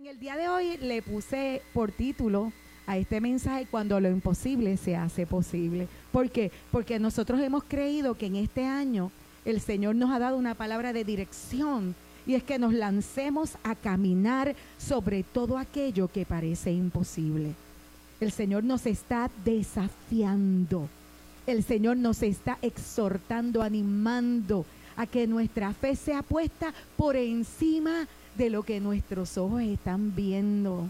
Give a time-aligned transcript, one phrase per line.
[0.00, 2.54] en el día de hoy le puse por título
[2.86, 5.88] a este mensaje cuando lo imposible se hace posible.
[6.10, 6.50] ¿Por qué?
[6.72, 9.12] Porque nosotros hemos creído que en este año
[9.44, 11.94] el Señor nos ha dado una palabra de dirección
[12.26, 17.52] y es que nos lancemos a caminar sobre todo aquello que parece imposible.
[18.20, 20.88] El Señor nos está desafiando.
[21.46, 24.64] El Señor nos está exhortando, animando
[24.96, 30.88] a que nuestra fe sea puesta por encima de lo que nuestros ojos están viendo.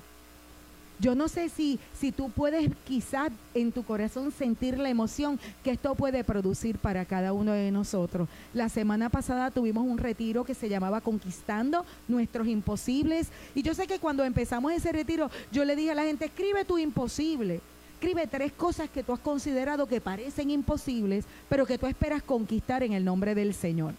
[1.01, 5.71] Yo no sé si, si tú puedes quizás en tu corazón sentir la emoción que
[5.71, 8.29] esto puede producir para cada uno de nosotros.
[8.53, 13.29] La semana pasada tuvimos un retiro que se llamaba Conquistando nuestros imposibles.
[13.55, 16.67] Y yo sé que cuando empezamos ese retiro, yo le dije a la gente, escribe
[16.67, 17.63] tu imposible.
[17.95, 22.83] Escribe tres cosas que tú has considerado que parecen imposibles, pero que tú esperas conquistar
[22.83, 23.95] en el nombre del Señor.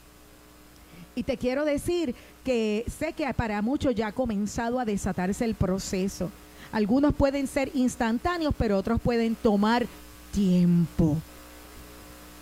[1.15, 5.55] Y te quiero decir que sé que para muchos ya ha comenzado a desatarse el
[5.55, 6.31] proceso.
[6.71, 9.85] Algunos pueden ser instantáneos, pero otros pueden tomar
[10.32, 11.17] tiempo.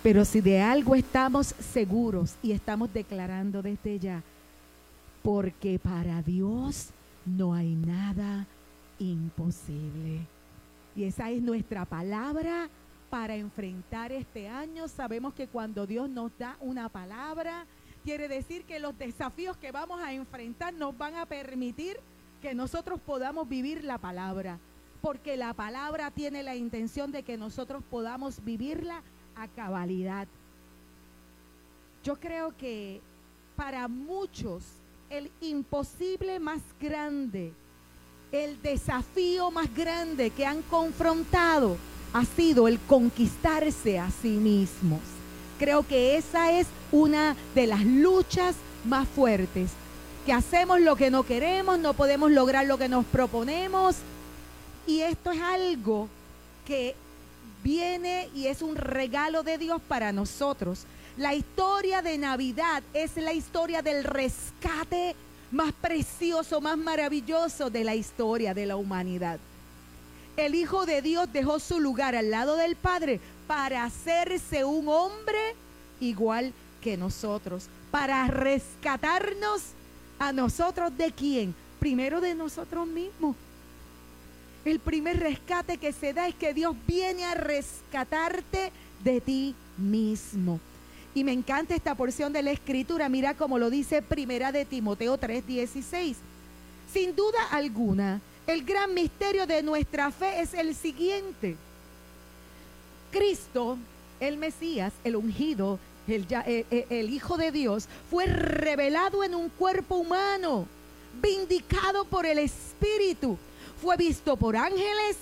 [0.02, 4.22] Pero si de algo estamos seguros y estamos declarando desde ya,
[5.22, 6.88] porque para Dios
[7.26, 8.46] no hay nada
[8.98, 10.20] imposible.
[10.96, 12.68] Y esa es nuestra palabra
[13.10, 14.88] para enfrentar este año.
[14.88, 17.66] Sabemos que cuando Dios nos da una palabra,
[18.04, 21.98] quiere decir que los desafíos que vamos a enfrentar nos van a permitir
[22.40, 24.58] que nosotros podamos vivir la palabra,
[25.02, 29.02] porque la palabra tiene la intención de que nosotros podamos vivirla
[29.36, 30.26] a cabalidad.
[32.02, 33.00] Yo creo que
[33.56, 34.64] para muchos
[35.10, 37.52] el imposible más grande,
[38.32, 41.76] el desafío más grande que han confrontado
[42.12, 45.19] ha sido el conquistarse a sí mismos.
[45.60, 49.68] Creo que esa es una de las luchas más fuertes
[50.24, 53.96] que hacemos lo que no queremos, no podemos lograr lo que nos proponemos.
[54.86, 56.08] Y esto es algo
[56.66, 56.94] que
[57.62, 60.84] viene y es un regalo de Dios para nosotros.
[61.18, 65.14] La historia de Navidad es la historia del rescate
[65.50, 69.38] más precioso, más maravilloso de la historia de la humanidad.
[70.38, 73.20] El Hijo de Dios dejó su lugar al lado del Padre
[73.50, 75.56] para hacerse un hombre
[75.98, 79.74] igual que nosotros, para rescatarnos
[80.20, 81.54] ¿A nosotros de quién?
[81.78, 83.34] Primero de nosotros mismos.
[84.66, 88.70] El primer rescate que se da es que Dios viene a rescatarte
[89.02, 90.60] de ti mismo.
[91.14, 93.08] Y me encanta esta porción de la escritura.
[93.08, 96.16] Mira cómo lo dice Primera de Timoteo 3:16.
[96.92, 101.56] Sin duda alguna, el gran misterio de nuestra fe es el siguiente.
[103.10, 103.76] Cristo,
[104.20, 106.24] el Mesías, el ungido, eh,
[106.70, 110.66] eh, el, Hijo de Dios, fue revelado en un cuerpo humano,
[111.20, 113.36] vindicado por el Espíritu,
[113.82, 115.16] fue visto por ángeles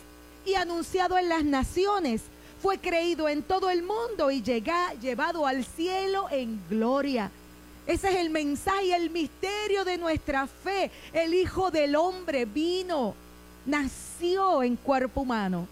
[0.44, 2.22] y anunciado en las naciones,
[2.62, 7.30] fue creído en todo el mundo y llega, llevado al cielo en gloria.
[7.86, 10.90] Ese es el mensaje el misterio de nuestra fe.
[11.12, 13.14] El Hijo del Hombre vino,
[13.64, 15.68] nació en cuerpo humano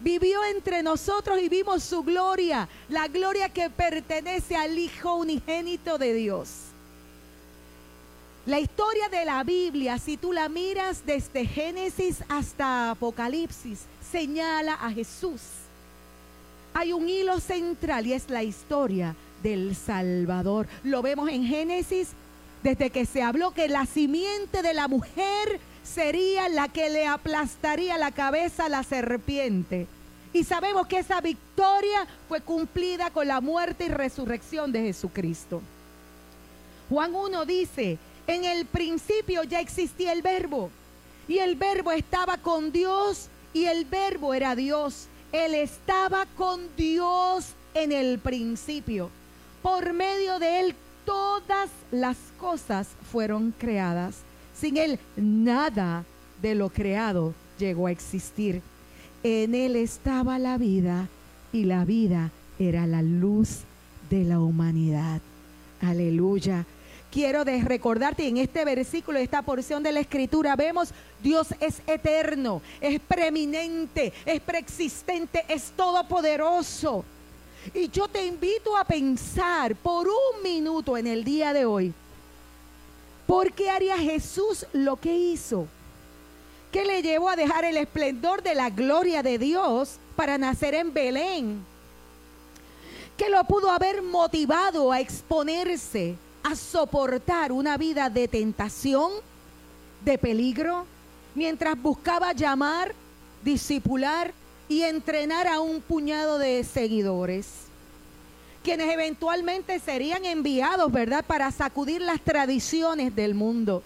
[0.00, 6.14] vivió entre nosotros y vimos su gloria, la gloria que pertenece al Hijo unigénito de
[6.14, 6.48] Dios.
[8.46, 14.90] La historia de la Biblia, si tú la miras desde Génesis hasta Apocalipsis, señala a
[14.90, 15.42] Jesús.
[16.72, 20.66] Hay un hilo central y es la historia del Salvador.
[20.82, 22.08] Lo vemos en Génesis
[22.62, 27.96] desde que se habló que la simiente de la mujer sería la que le aplastaría
[27.98, 29.86] la cabeza a la serpiente.
[30.32, 35.62] Y sabemos que esa victoria fue cumplida con la muerte y resurrección de Jesucristo.
[36.88, 40.70] Juan 1 dice, en el principio ya existía el verbo
[41.26, 45.06] y el verbo estaba con Dios y el verbo era Dios.
[45.32, 49.10] Él estaba con Dios en el principio.
[49.62, 50.74] Por medio de él
[51.04, 54.16] todas las cosas fueron creadas.
[54.60, 56.04] Sin Él nada
[56.42, 58.60] de lo creado llegó a existir.
[59.22, 61.08] En Él estaba la vida
[61.52, 63.60] y la vida era la luz
[64.10, 65.20] de la humanidad.
[65.80, 66.64] Aleluya.
[67.10, 70.90] Quiero recordarte en este versículo, esta porción de la escritura, vemos
[71.22, 77.04] Dios es eterno, es preeminente, es preexistente, es todopoderoso.
[77.72, 81.94] Y yo te invito a pensar por un minuto en el día de hoy
[83.28, 85.66] ¿Por qué haría Jesús lo que hizo?
[86.72, 90.94] ¿Qué le llevó a dejar el esplendor de la gloria de Dios para nacer en
[90.94, 91.62] Belén?
[93.18, 99.12] ¿Qué lo pudo haber motivado a exponerse, a soportar una vida de tentación,
[100.06, 100.86] de peligro,
[101.34, 102.94] mientras buscaba llamar,
[103.44, 104.32] disipular
[104.70, 107.67] y entrenar a un puñado de seguidores,
[108.68, 113.82] quienes eventualmente serían enviados, ¿verdad?, para sacudir las tradiciones del mundo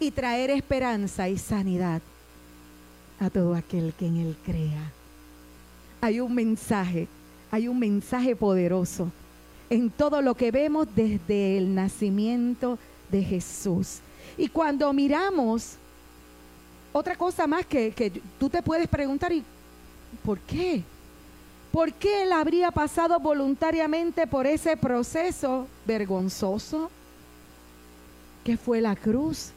[0.00, 2.00] y traer esperanza y sanidad
[3.20, 4.90] a todo aquel que en él crea.
[6.00, 7.08] Hay un mensaje,
[7.50, 9.12] hay un mensaje poderoso
[9.68, 12.78] en todo lo que vemos desde el nacimiento
[13.10, 13.98] de Jesús.
[14.38, 15.74] Y cuando miramos,
[16.90, 19.44] otra cosa más que, que tú te puedes preguntar, ¿y
[20.24, 20.82] por qué?
[21.72, 26.90] ¿Por qué él habría pasado voluntariamente por ese proceso vergonzoso
[28.44, 29.52] que fue la cruz?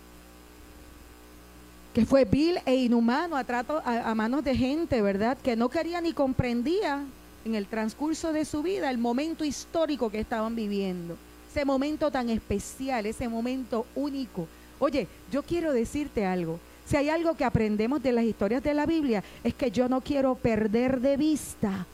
[1.93, 5.37] Que fue vil e inhumano a, a, a manos de gente, ¿verdad?
[5.43, 7.03] Que no quería ni comprendía
[7.43, 11.17] en el transcurso de su vida el momento histórico que estaban viviendo.
[11.51, 14.47] Ese momento tan especial, ese momento único.
[14.79, 16.61] Oye, yo quiero decirte algo.
[16.85, 19.99] Si hay algo que aprendemos de las historias de la Biblia, es que yo no
[19.99, 21.85] quiero perder de vista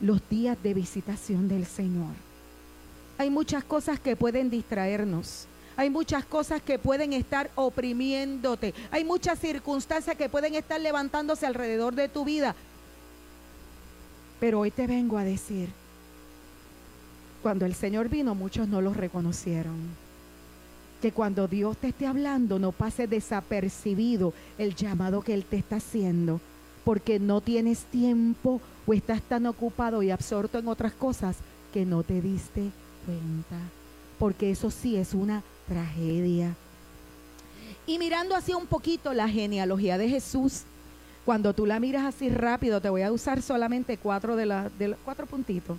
[0.00, 2.14] los días de visitación del Señor.
[3.18, 5.46] Hay muchas cosas que pueden distraernos.
[5.76, 8.74] Hay muchas cosas que pueden estar oprimiéndote.
[8.90, 12.54] Hay muchas circunstancias que pueden estar levantándose alrededor de tu vida.
[14.40, 15.68] Pero hoy te vengo a decir,
[17.42, 19.76] cuando el Señor vino muchos no lo reconocieron.
[21.00, 25.76] Que cuando Dios te esté hablando no pase desapercibido el llamado que Él te está
[25.76, 26.40] haciendo,
[26.84, 28.60] porque no tienes tiempo
[28.92, 31.36] estás tan ocupado y absorto en otras cosas
[31.72, 32.70] que no te diste
[33.06, 33.56] cuenta.
[34.18, 36.54] Porque eso sí es una tragedia.
[37.86, 40.62] Y mirando así un poquito la genealogía de Jesús,
[41.24, 44.66] cuando tú la miras así rápido, te voy a usar solamente cuatro de, los
[45.04, 45.78] cuatro puntitos.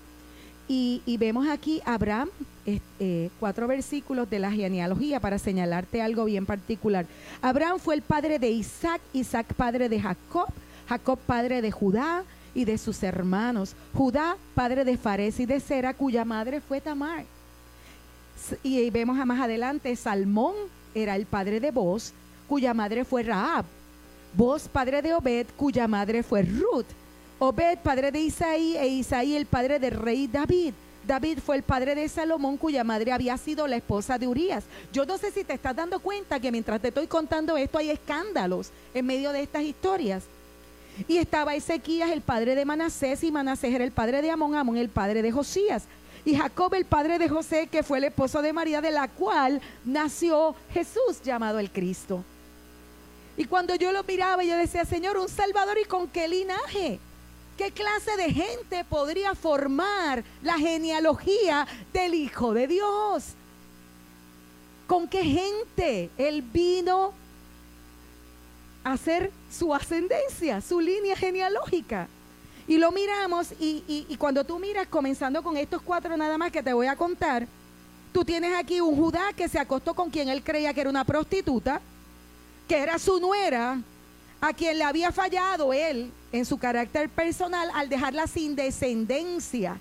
[0.67, 2.29] Y, vemos aquí Abraham,
[2.65, 7.05] eh, cuatro versículos de la genealogía para señalarte algo bien particular.
[7.41, 10.47] Abraham fue el padre de Isaac, Isaac padre de Jacob,
[10.87, 13.75] Jacob padre de Judá y de sus hermanos.
[13.93, 17.25] Judá padre de Fares y de Sera, cuya madre fue Tamar.
[18.63, 20.55] Y vemos más adelante, Salmón
[20.93, 22.13] era el padre de Boz,
[22.47, 23.65] cuya madre fue Raab.
[24.33, 26.85] Vos, padre de Obed, cuya madre fue Ruth.
[27.39, 30.73] Obed, padre de Isaí, e Isaí, el padre del rey David.
[31.05, 34.63] David fue el padre de Salomón, cuya madre había sido la esposa de Urias.
[34.93, 37.89] Yo no sé si te estás dando cuenta que mientras te estoy contando esto hay
[37.89, 40.23] escándalos en medio de estas historias.
[41.07, 44.77] Y estaba Ezequías, el padre de Manasés, y Manasés era el padre de Amón, Amón
[44.77, 45.83] el padre de Josías.
[46.23, 49.61] Y Jacob, el padre de José, que fue el esposo de María, de la cual
[49.85, 52.23] nació Jesús, llamado el Cristo.
[53.37, 56.99] Y cuando yo lo miraba, yo decía, Señor, un Salvador y con qué linaje.
[57.57, 63.23] ¿Qué clase de gente podría formar la genealogía del Hijo de Dios?
[64.87, 67.13] ¿Con qué gente Él vino
[68.83, 72.07] hacer su ascendencia, su línea genealógica?
[72.67, 76.73] Y lo miramos y, cuando tú miras, comenzando con estos cuatro nada más que te
[76.73, 77.47] voy a contar,
[78.13, 81.03] tú tienes aquí un Judá que se acostó con quien él creía que era una
[81.03, 81.81] prostituta
[82.67, 83.81] que era su nuera,
[84.39, 89.77] a quien le había fallado él en su carácter personal al dejarla sin descendencia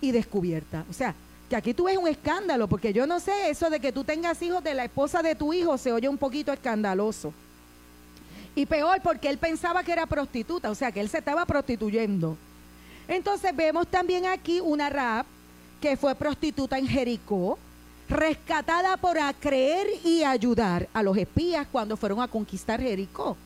[0.00, 0.84] y descubierta.
[0.90, 1.14] O sea,
[1.48, 4.42] que aquí tú ves un escándalo, porque yo no sé, eso de que tú tengas
[4.42, 7.32] hijos de la esposa de tu hijo se oye un poquito escandaloso.
[8.54, 12.36] Y peor porque él pensaba que era prostituta, o sea, que él se estaba prostituyendo.
[13.08, 15.26] Entonces vemos también aquí una rap
[15.80, 17.58] que fue prostituta en Jericó,
[18.08, 23.36] rescatada por creer y ayudar a los espías cuando fueron a conquistar Jericó.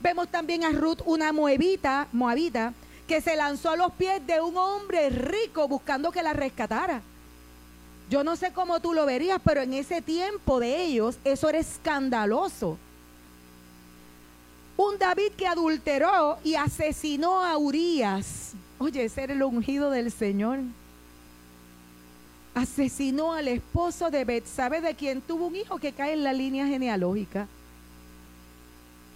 [0.00, 2.72] Vemos también a Ruth, una moabita, moabita,
[3.06, 7.02] que se lanzó a los pies de un hombre rico buscando que la rescatara.
[8.10, 11.58] Yo no sé cómo tú lo verías, pero en ese tiempo de ellos eso era
[11.58, 12.78] escandaloso.
[14.76, 18.52] Un David que adulteró y asesinó a Urias.
[18.78, 20.60] Oye, ese era el ungido del Señor
[22.54, 26.66] asesinó al esposo de Betsabe, de quien tuvo un hijo que cae en la línea
[26.66, 27.46] genealógica.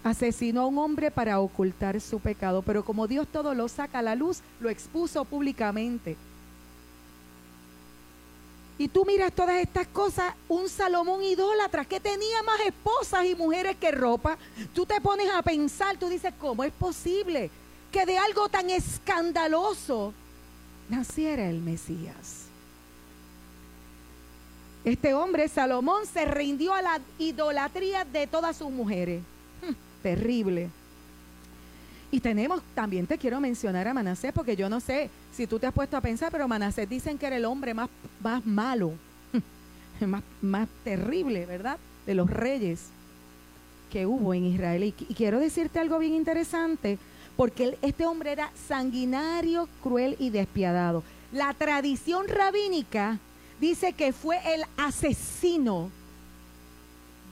[0.05, 4.03] Asesinó a un hombre para ocultar su pecado, pero como Dios todo lo saca a
[4.03, 6.17] la luz, lo expuso públicamente.
[8.79, 13.77] Y tú miras todas estas cosas, un Salomón idólatra que tenía más esposas y mujeres
[13.77, 14.37] que ropa.
[14.75, 17.51] Tú te pones a pensar, tú dices, ¿cómo es posible
[17.91, 20.13] que de algo tan escandaloso
[20.91, 22.47] naciera el Mesías?
[24.85, 29.23] Este hombre, Salomón, se rindió a la idolatría de todas sus mujeres.
[29.67, 30.71] Hmm, terrible.
[32.11, 35.67] Y tenemos, también te quiero mencionar a Manasés, porque yo no sé si tú te
[35.67, 37.89] has puesto a pensar, pero Manasés dicen que era el hombre más,
[38.23, 38.93] más malo,
[40.07, 41.79] más, más terrible, ¿verdad?
[42.07, 42.91] De los reyes.
[43.91, 44.85] que hubo en Israel.
[44.85, 46.99] Y, quiero decirte algo bien interesante,
[47.37, 51.03] porque este hombre era sanguinario, cruel y despiadado.
[51.33, 53.19] La tradición rabínica
[53.61, 55.91] dice que fue el asesino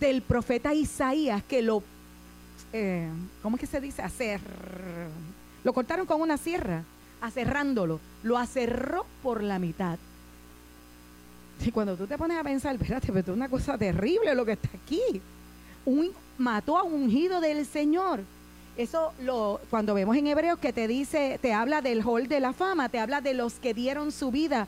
[0.01, 1.83] del profeta Isaías que lo,
[2.75, 3.09] eh,
[3.41, 4.03] ¿cómo es que se dice?
[4.03, 4.41] Hacer,
[5.63, 6.83] lo cortaron con una sierra,
[7.21, 9.97] aserrándolo, lo aserró por la mitad.
[11.65, 14.53] Y cuando tú te pones a pensar, espérate, pero es una cosa terrible lo que
[14.53, 15.23] está aquí.
[15.87, 18.21] Un, mató a un ungido del Señor.
[18.77, 22.53] Eso lo cuando vemos en Hebreos que te dice, te habla del hall de la
[22.53, 24.67] fama, te habla de los que dieron su vida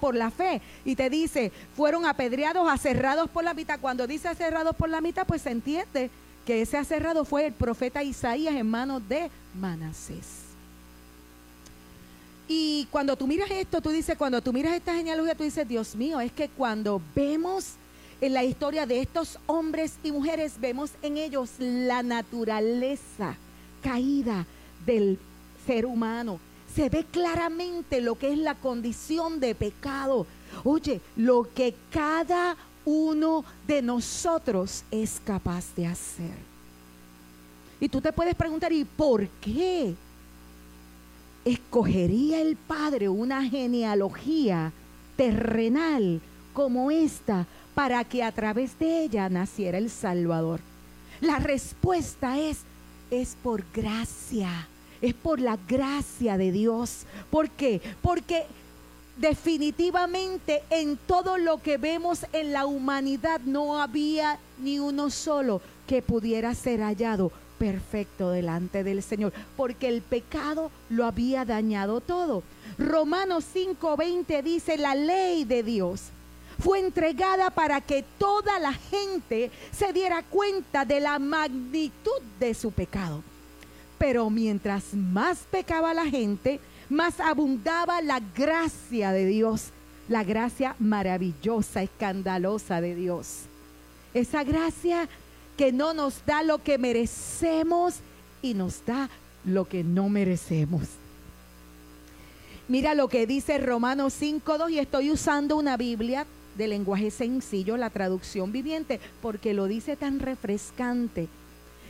[0.00, 0.62] por la fe.
[0.84, 3.78] Y te dice, fueron apedreados, aserrados por la mitad.
[3.78, 6.10] Cuando dice aserrados por la mitad, pues se entiende
[6.46, 10.46] que ese aserrado fue el profeta Isaías en manos de Manasés.
[12.48, 15.96] Y cuando tú miras esto, tú dices, cuando tú miras esta genealogía, tú dices, Dios
[15.96, 17.72] mío, es que cuando vemos
[18.20, 23.36] en la historia de estos hombres y mujeres, vemos en ellos la naturaleza
[23.82, 24.46] caída
[24.86, 25.18] del
[25.66, 26.38] ser humano.
[26.74, 30.26] Se ve claramente lo que es la condición de pecado.
[30.62, 36.34] Oye, lo que cada uno de nosotros es capaz de hacer.
[37.78, 39.94] Y tú te puedes preguntar, ¿y por qué?
[41.46, 44.72] escogería el Padre una genealogía
[45.16, 46.20] terrenal
[46.52, 50.60] como esta para que a través de ella naciera el Salvador?
[51.20, 52.58] La respuesta es,
[53.10, 54.66] es por gracia,
[55.00, 57.06] es por la gracia de Dios.
[57.30, 57.80] ¿Por qué?
[58.02, 58.44] Porque
[59.16, 66.02] definitivamente en todo lo que vemos en la humanidad no había ni uno solo que
[66.02, 72.42] pudiera ser hallado perfecto delante del Señor, porque el pecado lo había dañado todo.
[72.78, 76.02] Romanos 5:20 dice, la ley de Dios
[76.58, 82.72] fue entregada para que toda la gente se diera cuenta de la magnitud de su
[82.72, 83.22] pecado.
[83.98, 89.70] Pero mientras más pecaba la gente, más abundaba la gracia de Dios,
[90.08, 93.42] la gracia maravillosa, escandalosa de Dios.
[94.14, 95.08] Esa gracia
[95.56, 97.96] que no nos da lo que merecemos
[98.42, 99.08] y nos da
[99.44, 100.82] lo que no merecemos.
[102.68, 106.26] Mira lo que dice Romanos 5.2 y estoy usando una Biblia
[106.56, 111.28] de lenguaje sencillo, la traducción viviente, porque lo dice tan refrescante.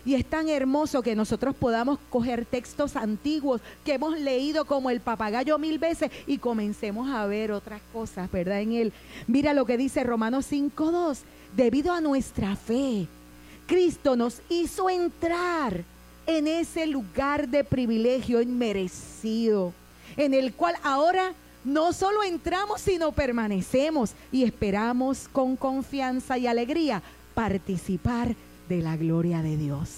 [0.06, 5.00] Y es tan hermoso que nosotros podamos coger textos antiguos que hemos leído como el
[5.00, 8.60] papagayo mil veces y comencemos a ver otras cosas, ¿verdad?
[8.60, 8.92] En él.
[9.26, 11.18] Mira lo que dice Romanos 5.2.
[11.56, 13.08] Debido a nuestra fe,
[13.66, 15.82] Cristo nos hizo entrar
[16.26, 19.72] en ese lugar de privilegio inmerecido,
[20.16, 21.32] en el cual ahora
[21.64, 27.02] no solo entramos, sino permanecemos y esperamos con confianza y alegría
[27.34, 28.36] participar
[28.68, 29.90] de la gloria de Dios.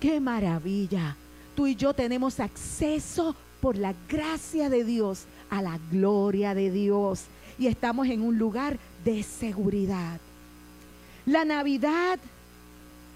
[0.00, 1.16] ¡Qué maravilla!
[1.54, 7.24] Tú y yo tenemos acceso por la gracia de Dios a la gloria de Dios
[7.58, 10.20] y estamos en un lugar de seguridad.
[11.24, 12.18] La Navidad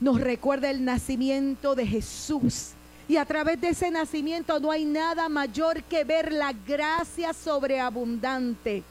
[0.01, 2.71] nos recuerda el nacimiento de Jesús.
[3.07, 8.85] Y a través de ese nacimiento no hay nada mayor que ver la gracia sobreabundante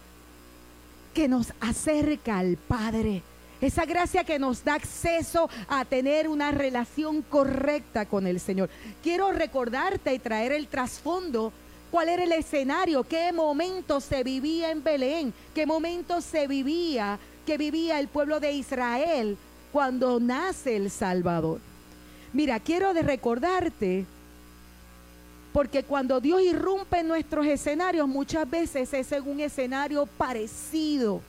[1.13, 3.23] que nos acerca al Padre.
[3.61, 8.69] Esa gracia que nos da acceso a tener una relación correcta con el Señor.
[9.03, 11.51] Quiero recordarte y traer el trasfondo.
[11.91, 13.03] ¿Cuál era el escenario?
[13.03, 15.33] ¿Qué momento se vivía en Belén?
[15.53, 19.35] ¿Qué momento se vivía que vivía el pueblo de Israel
[19.71, 21.59] cuando nace el Salvador.
[22.31, 24.05] Mira, quiero recordarte,
[25.51, 31.21] porque cuando Dios irrumpe en nuestros escenarios, muchas veces es en un escenario parecido.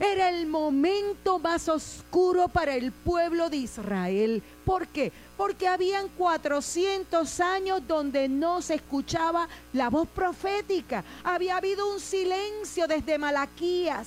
[0.00, 4.42] Era el momento más oscuro para el pueblo de Israel.
[4.64, 5.12] ¿Por qué?
[5.36, 11.04] Porque habían 400 años donde no se escuchaba la voz profética.
[11.24, 14.06] Había habido un silencio desde Malaquías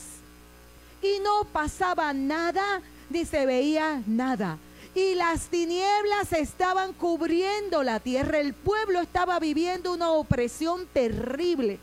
[1.02, 4.58] y no pasaba nada ni se veía nada.
[4.96, 8.40] Y las tinieblas estaban cubriendo la tierra.
[8.40, 11.80] El pueblo estaba viviendo una opresión terrible.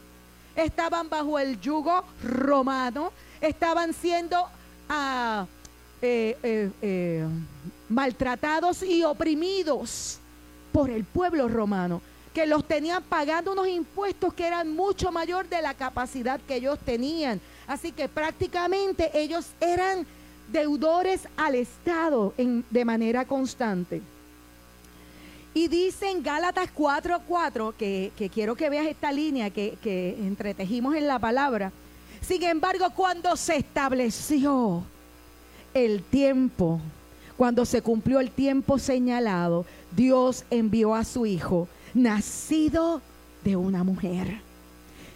[0.57, 3.13] Estaban bajo el yugo romano.
[3.43, 4.49] Estaban siendo
[4.89, 5.47] ah,
[6.01, 7.27] eh, eh, eh,
[7.89, 10.19] maltratados y oprimidos
[10.73, 12.01] por el pueblo romano
[12.33, 16.79] que los tenían pagando unos impuestos que eran mucho mayor de la capacidad que ellos
[16.79, 17.41] tenían.
[17.67, 20.07] Así que prácticamente ellos eran
[20.51, 24.01] deudores al Estado de manera constante.
[25.53, 30.95] Y dice en Gálatas 4:4, que, que quiero que veas esta línea que, que entretejimos
[30.95, 31.73] en la palabra.
[32.23, 34.85] Sin embargo, cuando se estableció
[35.75, 36.81] el tiempo,
[37.37, 43.03] cuando se cumplió el tiempo señalado, Dios envió a su Hijo, nacido
[43.43, 44.41] de una mujer,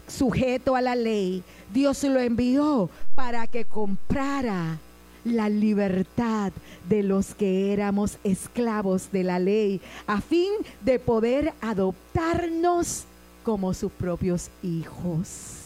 [0.09, 1.45] sujeto a la ley.
[1.73, 4.79] Dios lo envió para que comprara
[5.25, 6.53] la libertad
[6.89, 10.51] de los que éramos esclavos de la ley, a fin
[10.85, 13.05] de poder adoptarnos
[13.45, 15.66] como sus propios hijos.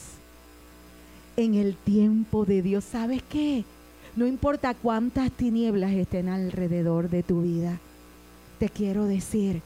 [1.40, 3.64] En el tiempo de Dios, ¿sabes qué?
[4.14, 7.80] No importa cuántas tinieblas estén alrededor de tu vida,
[8.59, 9.62] te quiero decir,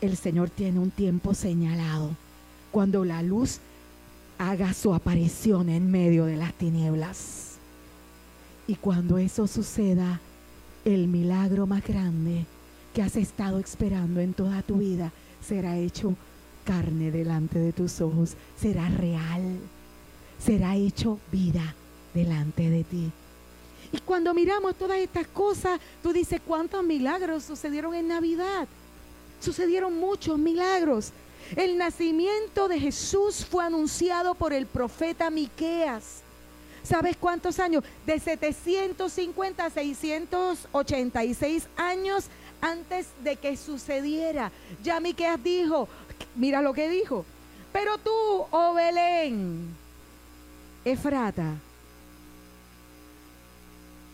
[0.00, 2.10] el Señor tiene un tiempo señalado
[2.70, 3.58] cuando la luz
[4.38, 7.56] haga su aparición en medio de las tinieblas.
[8.68, 10.20] Y cuando eso suceda,
[10.84, 12.46] el milagro más grande
[12.94, 15.10] que has estado esperando en toda tu vida
[15.44, 16.14] será hecho
[16.64, 19.58] carne delante de tus ojos, será real,
[20.44, 21.74] será hecho vida
[22.12, 23.10] delante de ti.
[23.92, 28.66] Y cuando miramos todas estas cosas, tú dices, ¿cuántos milagros sucedieron en Navidad?
[29.40, 31.12] Sucedieron muchos milagros.
[31.56, 36.22] El nacimiento de Jesús fue anunciado por el profeta Miqueas.
[36.82, 37.84] ¿Sabes cuántos años?
[38.04, 42.24] De 750 a 686 años
[42.60, 44.50] antes de que sucediera.
[44.82, 45.88] Ya Miqueas dijo,
[46.34, 47.24] mira lo que dijo.
[47.72, 48.10] Pero tú,
[48.50, 49.74] oh Belén,
[50.84, 51.54] Efrata,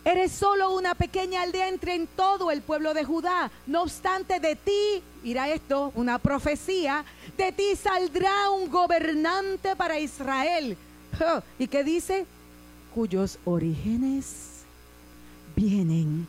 [0.04, 3.50] Eres solo una pequeña aldea entre en todo el pueblo de Judá.
[3.66, 7.04] No obstante, de ti, mira esto, una profecía,
[7.36, 10.76] de ti saldrá un gobernante para Israel.
[11.58, 12.24] ¿Y qué dice?
[12.94, 14.62] Cuyos orígenes
[15.54, 16.26] vienen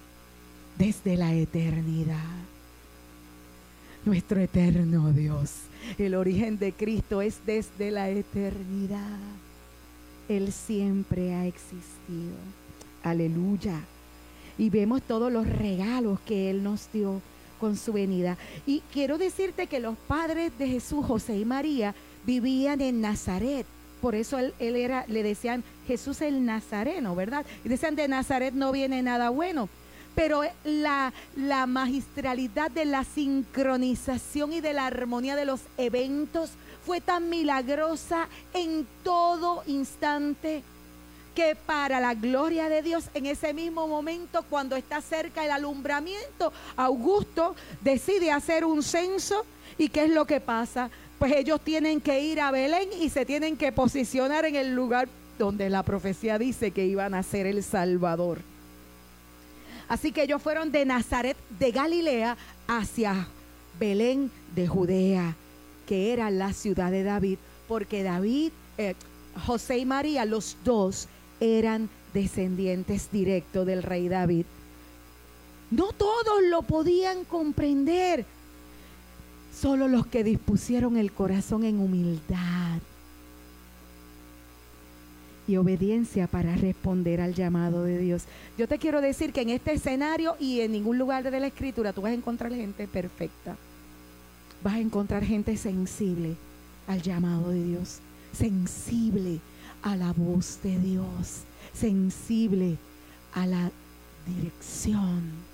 [0.77, 2.17] desde la eternidad.
[4.03, 5.51] Nuestro eterno Dios.
[5.97, 9.17] El origen de Cristo es desde la eternidad.
[10.29, 12.35] Él siempre ha existido.
[13.03, 13.79] Aleluya.
[14.57, 17.21] Y vemos todos los regalos que Él nos dio
[17.61, 18.37] con su venida.
[18.65, 21.93] Y quiero decirte que los padres de Jesús, José y María,
[22.25, 23.65] vivían en Nazaret.
[24.01, 27.45] Por eso él, era, le decían Jesús el Nazareno, ¿verdad?
[27.63, 29.69] Y decían de Nazaret no viene nada bueno.
[30.15, 36.49] Pero la, la magistralidad de la sincronización y de la armonía de los eventos
[36.85, 40.63] fue tan milagrosa en todo instante
[41.35, 46.51] que para la gloria de Dios en ese mismo momento cuando está cerca el alumbramiento,
[46.75, 49.45] Augusto decide hacer un censo
[49.77, 50.89] y ¿qué es lo que pasa?
[51.19, 55.07] Pues ellos tienen que ir a Belén y se tienen que posicionar en el lugar
[55.37, 58.39] donde la profecía dice que iban a ser el Salvador.
[59.87, 63.27] Así que ellos fueron de Nazaret de Galilea hacia
[63.79, 65.35] Belén de Judea,
[65.91, 68.95] que era la ciudad de David, porque David, eh,
[69.45, 71.09] José y María, los dos,
[71.41, 74.45] eran descendientes directos del rey David.
[75.69, 78.23] No todos lo podían comprender,
[79.53, 82.79] solo los que dispusieron el corazón en humildad
[85.45, 88.23] y obediencia para responder al llamado de Dios.
[88.57, 91.91] Yo te quiero decir que en este escenario y en ningún lugar de la escritura
[91.91, 93.57] tú vas a encontrar gente perfecta.
[94.63, 96.35] Vas a encontrar gente sensible
[96.87, 97.99] al llamado de Dios,
[98.31, 99.39] sensible
[99.81, 101.41] a la voz de Dios,
[101.73, 102.77] sensible
[103.33, 103.71] a la
[104.27, 105.51] dirección.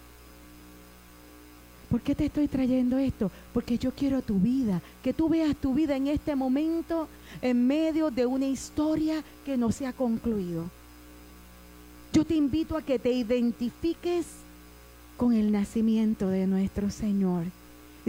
[1.89, 3.32] ¿Por qué te estoy trayendo esto?
[3.54, 7.08] Porque yo quiero tu vida, que tú veas tu vida en este momento
[7.41, 10.65] en medio de una historia que no se ha concluido.
[12.12, 14.26] Yo te invito a que te identifiques
[15.15, 17.46] con el nacimiento de nuestro Señor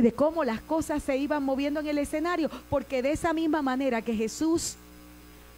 [0.02, 4.02] de cómo las cosas se iban moviendo en el escenario, porque de esa misma manera
[4.02, 4.76] que Jesús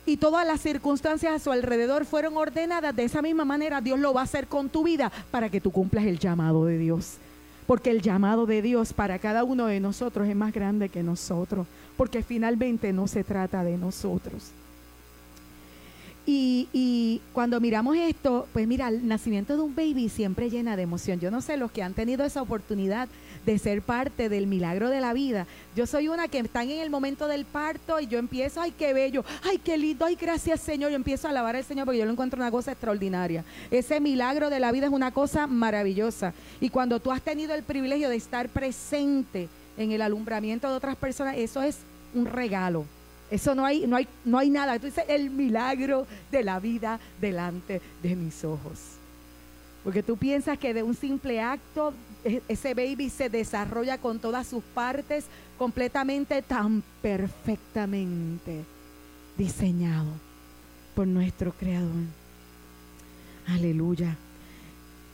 [0.06, 4.14] y todas las circunstancias a su alrededor fueron ordenadas, de esa misma manera Dios lo
[4.14, 7.18] va a hacer con tu vida para que tú cumplas el llamado de Dios.
[7.66, 11.66] Porque el llamado de Dios para cada uno de nosotros es más grande que nosotros,
[11.96, 14.50] porque finalmente no se trata de nosotros.
[16.26, 21.18] Y, cuando miramos esto, pues mira, el nacimiento de un baby siempre llena de emoción.
[21.18, 23.08] Yo no sé, los que han tenido esa oportunidad
[23.46, 25.46] de ser parte del milagro de la vida.
[25.74, 28.92] Yo soy una que están en el momento del parto y yo empiezo, ay, qué
[28.92, 30.90] bello, ay, qué lindo, ay, gracias Señor.
[30.90, 33.44] Yo empiezo a alabar al Señor porque yo lo encuentro una cosa extraordinaria.
[33.70, 36.34] Ese milagro de la vida es una cosa maravillosa.
[36.60, 40.96] Y cuando tú has tenido el privilegio de estar presente en el alumbramiento de otras
[40.96, 41.78] personas, eso es
[42.14, 42.84] un regalo.
[43.30, 44.78] Eso no hay, no hay, no hay nada.
[44.78, 48.78] Tú dices el milagro de la vida delante de mis ojos.
[49.84, 51.94] Porque tú piensas que de un simple acto
[52.48, 55.24] ese baby se desarrolla con todas sus partes
[55.58, 58.64] completamente tan perfectamente
[59.36, 60.08] diseñado
[60.94, 62.04] por nuestro creador.
[63.46, 64.16] Aleluya.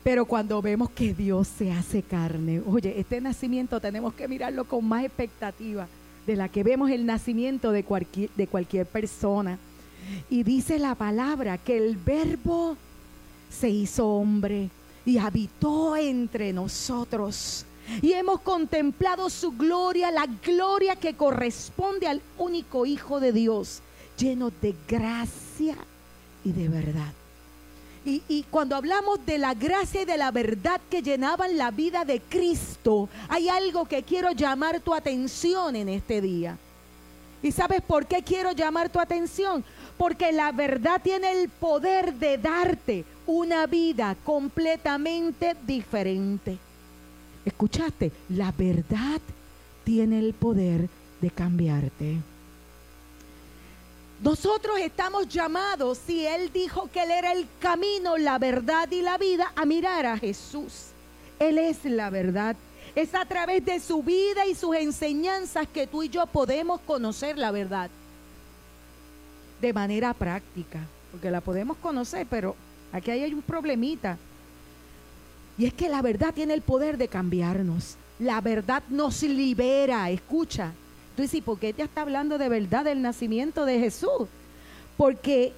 [0.03, 4.85] Pero cuando vemos que Dios se hace carne, oye, este nacimiento tenemos que mirarlo con
[4.85, 5.89] más expectativa
[6.27, 9.59] de la que vemos el nacimiento de cualquier, de cualquier persona.
[10.31, 12.77] Y dice la palabra que el verbo
[13.51, 14.71] se hizo hombre
[15.07, 17.65] y habitó entre nosotros.
[18.03, 23.81] Y hemos contemplado su gloria, la gloria que corresponde al único Hijo de Dios,
[24.19, 25.77] lleno de gracia
[26.45, 27.13] y de verdad.
[28.05, 32.21] Y, cuando hablamos de la gracia y de la verdad que llenaban la vida de
[32.21, 36.57] Cristo, hay algo que quiero llamar tu atención en este día.
[37.43, 39.65] ¿Y sabes por qué quiero llamar tu atención?
[39.99, 46.59] Porque la verdad tiene el poder de darte una vida completamente diferente.
[47.45, 48.13] ¿Escuchaste?
[48.31, 49.21] La verdad
[49.85, 50.89] tiene el poder
[51.21, 52.17] de cambiarte.
[54.23, 59.19] Nosotros estamos llamados, si Él dijo que Él era el camino, la verdad y la
[59.19, 60.87] vida, a mirar a Jesús.
[61.39, 62.57] Él es la verdad.
[62.95, 67.37] Es a través de su vida y sus enseñanzas que tú y yo podemos conocer
[67.37, 67.91] la verdad.
[69.61, 70.81] De manera práctica.
[71.13, 72.57] Porque la podemos conocer, pero
[72.93, 74.19] aquí hay un problemita.
[75.59, 77.97] Y es que la verdad tiene el poder de cambiarnos.
[78.19, 80.11] La verdad nos libera.
[80.11, 80.73] Escucha,
[81.17, 84.29] Tú dices, ¿por qué te está hablando de verdad del nacimiento de Jesús?
[84.99, 85.55] Porque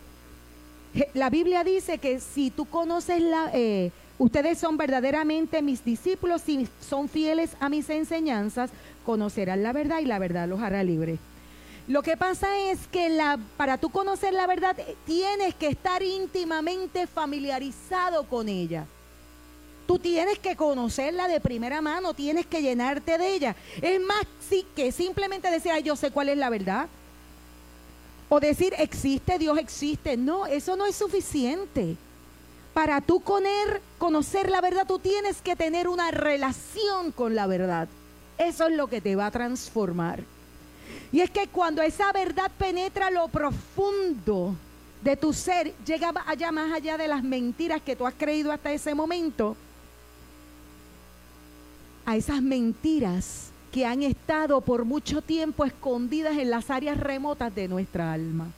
[1.15, 3.51] la Biblia dice que si tú conoces la...
[3.53, 8.71] Eh, ustedes son verdaderamente mis discípulos, si son fieles a mis enseñanzas,
[9.05, 11.19] conocerán la verdad y la verdad los hará libres.
[11.89, 17.07] Lo que pasa es que la, para tú conocer la verdad tienes que estar íntimamente
[17.07, 18.87] familiarizado con ella.
[19.87, 23.57] Tú tienes que conocerla de primera mano, tienes que llenarte de ella.
[23.81, 26.89] Es más sí, que simplemente decir, yo sé cuál es la verdad.
[28.29, 30.19] O decir, existe, Dios existe.
[30.19, 31.97] No, eso no es suficiente.
[32.75, 33.23] Para tú
[33.99, 37.89] conocer la verdad, tú tienes que tener una relación con la verdad.
[38.37, 40.23] Eso es lo que te va a transformar.
[41.13, 44.55] Y es que cuando esa verdad penetra lo profundo
[45.03, 48.73] de tu ser, llega allá más allá de las mentiras que tú has creído hasta
[48.73, 49.57] ese momento,
[52.05, 57.69] a esas mentiras que han estado por mucho tiempo escondidas en las áreas remotas de
[57.69, 58.49] nuestra alma.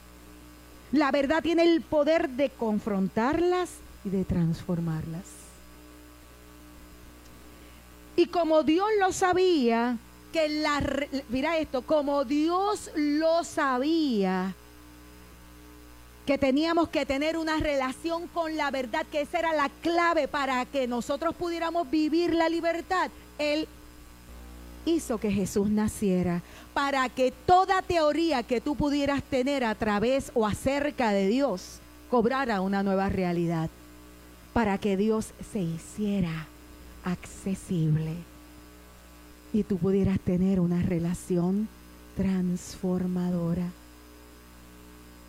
[0.91, 3.69] La verdad tiene el poder de confrontarlas
[4.03, 5.25] y de transformarlas.
[8.15, 9.97] Y como Dios lo sabía,
[10.31, 10.81] que la,
[11.29, 14.55] mira esto, como Dios lo sabía,
[16.25, 20.65] que teníamos que tener una relación con la verdad, que esa era la clave para
[20.65, 23.11] que nosotros pudiéramos vivir la libertad.
[23.37, 23.67] Él
[24.85, 26.41] hizo que Jesús naciera
[26.73, 32.61] para que toda teoría que tú pudieras tener a través o acerca de Dios cobrara
[32.61, 33.69] una nueva realidad,
[34.53, 36.47] para que Dios se hiciera
[37.03, 38.30] accesible
[39.53, 41.67] y tú pudieras tener una relación
[42.15, 43.67] transformadora.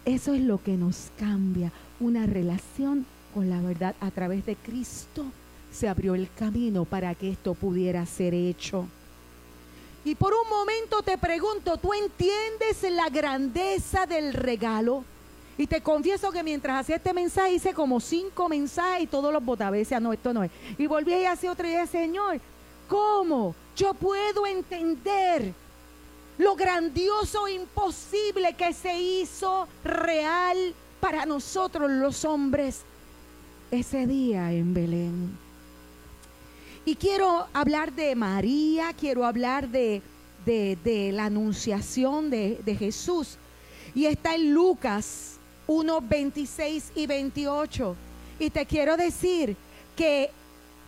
[0.05, 5.25] Eso es lo que nos cambia, una relación con la verdad a través de Cristo
[5.73, 8.87] se abrió el camino para que esto pudiera ser hecho.
[10.05, 15.05] Y por un momento te pregunto, ¿tú entiendes la grandeza del regalo?
[15.57, 19.45] Y te confieso que mientras hacía este mensaje hice como cinco mensajes y todos los
[19.45, 19.77] botaba.
[19.77, 20.51] Decía, no, esto no es.
[20.77, 22.41] Y volví y hacía otra y decía, Señor,
[22.89, 25.53] ¿cómo yo puedo entender
[26.39, 32.83] lo grandioso e imposible que se hizo real para nosotros los hombres
[33.71, 35.39] ese día en Belén?
[36.85, 40.03] Y quiero hablar de María, quiero hablar de,
[41.13, 43.37] la anunciación de, de, Jesús.
[43.95, 45.37] Y está en Lucas
[45.69, 47.97] 1, 26 y 28.
[48.41, 49.57] Y te quiero decir
[49.95, 50.31] que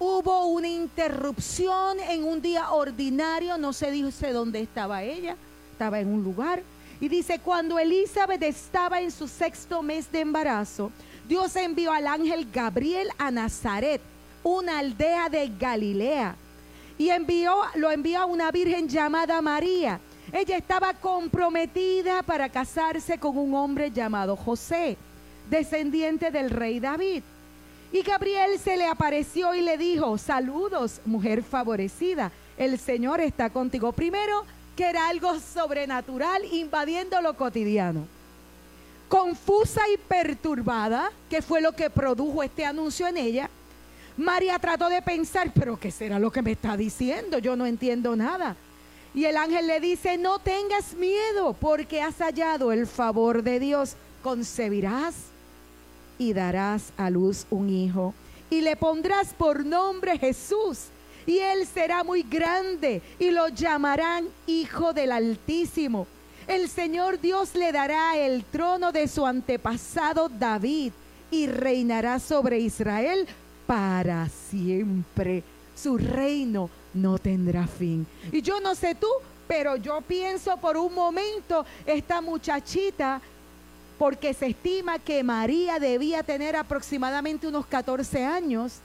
[0.05, 5.37] hubo una interrupción en un día ordinario, no se dice dónde estaba ella,
[5.73, 6.63] estaba en un lugar.
[7.01, 10.93] Y dice, cuando Elizabeth estaba en su sexto mes de embarazo,
[11.27, 14.01] Dios envió al ángel Gabriel a Nazaret
[14.43, 16.37] una aldea de Galilea.
[16.99, 20.01] Y envió, lo envió a una virgen llamada María.
[20.33, 24.97] Ella estaba comprometida para casarse con un hombre llamado José,
[25.49, 27.23] descendiente del rey David.
[27.95, 33.93] Y Gabriel se le apareció y le dijo, saludos, mujer favorecida, el Señor está contigo.
[33.93, 38.05] Primero, que era algo sobrenatural invadiendo lo cotidiano.
[39.09, 43.49] Confusa y perturbada, que fue lo que produjo este anuncio en ella,
[44.17, 47.39] María trató de pensar, pero ¿qué será lo que me está diciendo?
[47.39, 48.57] Yo no entiendo nada.
[49.15, 53.95] Y el ángel le dice, no tengas miedo porque has hallado el favor de Dios.
[54.21, 55.15] Concebirás
[56.19, 58.15] y darás a luz un hijo
[58.51, 60.87] y le pondrás por nombre Jesús.
[61.27, 66.07] Y él será muy grande y lo llamarán Hijo del Altísimo.
[66.47, 70.93] El Señor Dios le dará el trono de su antepasado David
[71.31, 73.27] y reinará sobre Israel
[73.67, 75.43] para siempre.
[75.75, 78.07] Su reino no tendrá fin.
[78.31, 79.09] Y yo no sé tú,
[79.49, 83.21] pero yo pienso por un momento esta muchachita
[83.99, 88.81] porque se estima que María debía tener aproximadamente unos 14 años.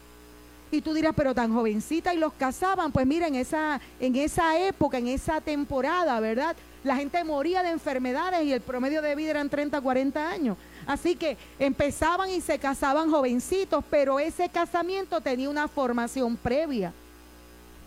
[0.71, 2.91] Y tú dirás, pero tan jovencita y los casaban.
[2.91, 6.55] Pues mira, en esa, en esa época, en esa temporada, ¿verdad?
[6.83, 10.57] La gente moría de enfermedades y el promedio de vida eran 30, 40 años.
[10.85, 16.93] Así que empezaban y se casaban jovencitos, pero ese casamiento tenía una formación previa.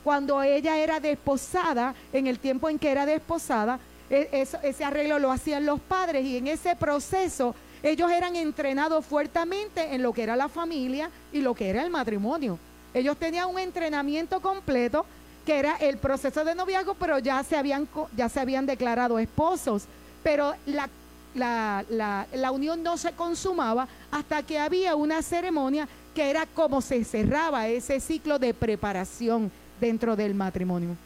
[0.03, 3.79] Cuando ella era desposada, en el tiempo en que era desposada,
[4.13, 10.03] ese arreglo lo hacían los padres y en ese proceso ellos eran entrenados fuertemente en
[10.03, 12.59] lo que era la familia y lo que era el matrimonio.
[12.95, 15.07] Ellos tenían un entrenamiento completo
[15.47, 19.85] que era el proceso de noviazgo, pero ya se habían, ya se habían declarado esposos.
[20.23, 20.89] Pero la,
[21.35, 27.05] la, la unión no se consumaba hasta que había una ceremonia que era como se
[27.05, 30.97] cerraba ese ciclo de preparación dentro del matrimonio.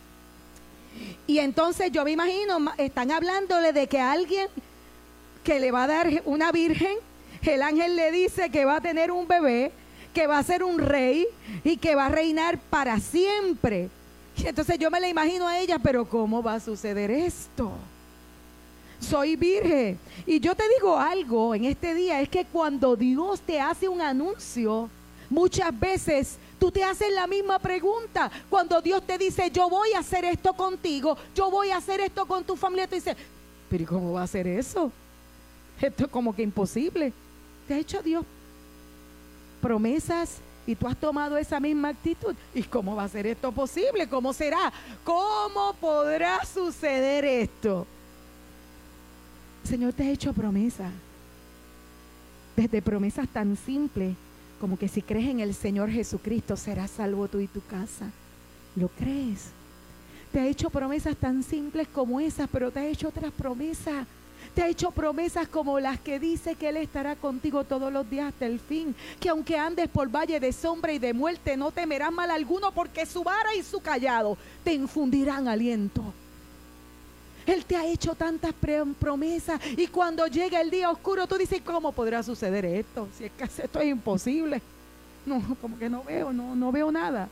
[1.26, 4.48] Y entonces yo me imagino, están hablándole de que alguien
[5.42, 6.96] que le va a dar una virgen,
[7.42, 9.72] el ángel le dice que va a tener un bebé,
[10.12, 11.26] que va a ser un rey
[11.62, 13.88] y que va a reinar para siempre.
[14.36, 17.72] Y entonces yo me la imagino a ella, pero ¿cómo va a suceder esto?
[19.00, 19.98] Soy virgen.
[20.26, 24.00] Y yo te digo algo en este día, es que cuando Dios te hace un
[24.00, 24.90] anuncio,
[25.30, 28.30] muchas veces Tú te haces la misma pregunta.
[28.48, 32.26] Cuando Dios te dice, yo voy a hacer esto contigo, yo voy a hacer esto
[32.26, 33.16] con tu familia, tú dices,
[33.68, 34.90] pero ¿y cómo va a hacer eso?
[35.80, 37.12] Esto es como que imposible.
[37.68, 38.24] Te ha hecho Dios
[39.60, 42.34] promesas y tú has tomado esa misma actitud.
[42.54, 44.08] ¿Y cómo va a ser esto posible?
[44.08, 44.72] ¿Cómo será?
[45.04, 47.86] ¿Cómo podrá suceder esto?
[49.64, 50.92] Señor te ha hecho promesas.
[52.56, 54.16] Desde promesas tan simples
[54.60, 58.10] como que si crees en el Señor Jesucristo serás salvo tú y tu casa.
[58.74, 59.50] ¿Lo crees?
[60.32, 64.06] Te ha hecho promesas tan simples como esas, pero te ha hecho otras promesas.
[64.54, 68.28] Te ha hecho promesas como las que dice que Él estará contigo todos los días
[68.28, 68.94] hasta el fin.
[69.20, 73.06] Que aunque andes por valle de sombra y de muerte, no temerás mal alguno porque
[73.06, 76.02] su vara y su callado te infundirán aliento.
[77.46, 78.52] Él te ha hecho tantas
[78.98, 83.08] promesas y cuando llega el día oscuro tú dices, ¿cómo podrá suceder esto?
[83.16, 84.60] Si es que esto es imposible.
[85.24, 87.28] No, como que no veo, no, no veo nada.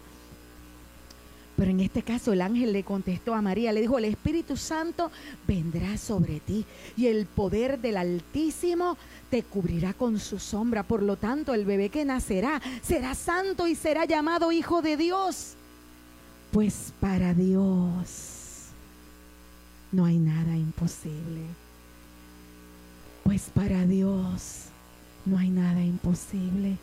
[1.56, 5.10] Pero en este caso el ángel le contestó a María, le dijo, el Espíritu Santo
[5.46, 6.64] vendrá sobre ti
[6.96, 8.96] y el poder del Altísimo
[9.30, 10.82] te cubrirá con su sombra.
[10.82, 15.54] Por lo tanto, el bebé que nacerá será santo y será llamado Hijo de Dios.
[16.50, 18.33] Pues para Dios
[19.94, 21.42] no hay nada imposible.
[23.22, 24.66] Pues para Dios
[25.24, 26.76] no hay nada imposible.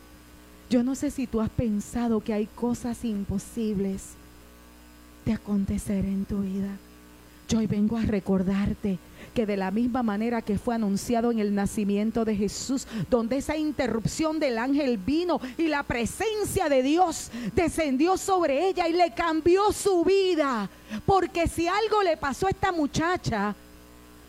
[0.70, 4.14] Yo no sé si tú has pensado que hay cosas imposibles
[5.26, 6.70] de acontecer en tu vida.
[7.54, 8.98] Hoy vengo a recordarte
[9.34, 13.56] que de la misma manera que fue anunciado en el nacimiento de Jesús, donde esa
[13.56, 19.72] interrupción del ángel vino y la presencia de Dios descendió sobre ella y le cambió
[19.72, 20.68] su vida.
[21.04, 23.54] Porque si algo le pasó a esta muchacha,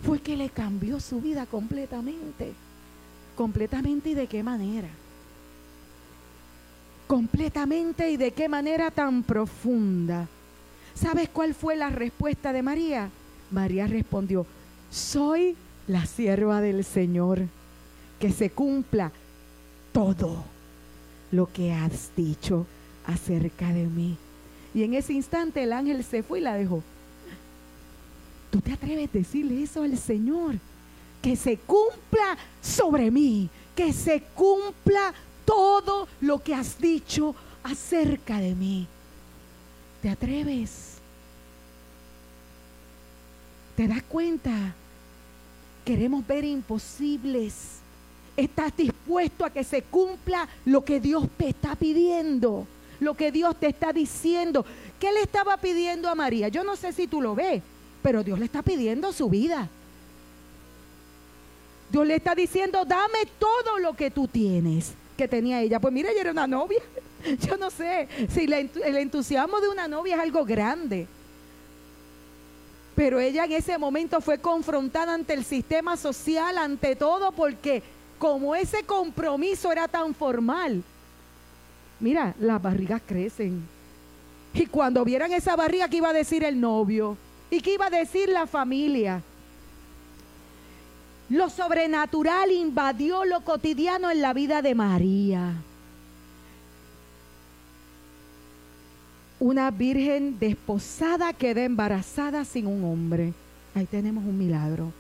[0.05, 2.53] fue que le cambió su vida completamente.
[3.35, 4.89] Completamente y de qué manera.
[7.07, 10.27] Completamente y de qué manera tan profunda.
[10.95, 13.09] ¿Sabes cuál fue la respuesta de María?
[13.51, 14.45] María respondió,
[14.91, 15.55] soy
[15.87, 17.41] la sierva del Señor,
[18.19, 19.11] que se cumpla
[19.91, 20.43] todo
[21.31, 22.65] lo que has dicho
[23.05, 24.17] acerca de mí.
[24.73, 26.83] Y en ese instante el ángel se fue y la dejó.
[28.51, 30.55] ¿Tú te atreves a decirle eso al Señor?
[31.21, 35.13] Que se cumpla sobre mí, que se cumpla
[35.45, 38.87] todo lo que has dicho acerca de mí.
[40.03, 40.95] ¿Te atreves?
[43.77, 44.75] ¿Te das cuenta?
[45.85, 47.77] Queremos ver imposibles.
[48.35, 52.67] Estás dispuesto a que se cumpla lo que Dios te está pidiendo,
[52.99, 54.65] lo que Dios te está diciendo.
[54.99, 56.49] ¿Qué le estaba pidiendo a María?
[56.49, 57.63] Yo no sé si tú lo ves,
[58.01, 59.69] pero Dios le está pidiendo su vida.
[61.89, 65.79] Dios le está diciendo, dame todo lo que tú tienes, que tenía ella.
[65.79, 66.81] Pues mira, ella era una novia.
[67.47, 71.07] Yo no sé si el entusiasmo de una novia es algo grande.
[72.95, 77.81] Pero ella en ese momento fue confrontada ante el sistema social, ante todo, porque
[78.19, 80.83] como ese compromiso era tan formal,
[81.99, 83.67] mira, las barrigas crecen.
[84.53, 87.17] Y cuando vieran esa barriga, ¿qué iba a decir el novio?
[87.49, 89.23] ¿Y qué iba a decir la familia?
[91.29, 95.53] Lo sobrenatural invadió lo cotidiano en la vida de María.
[99.43, 103.33] Una virgen desposada queda embarazada sin un hombre.
[103.75, 104.93] Ahí tenemos un milagro.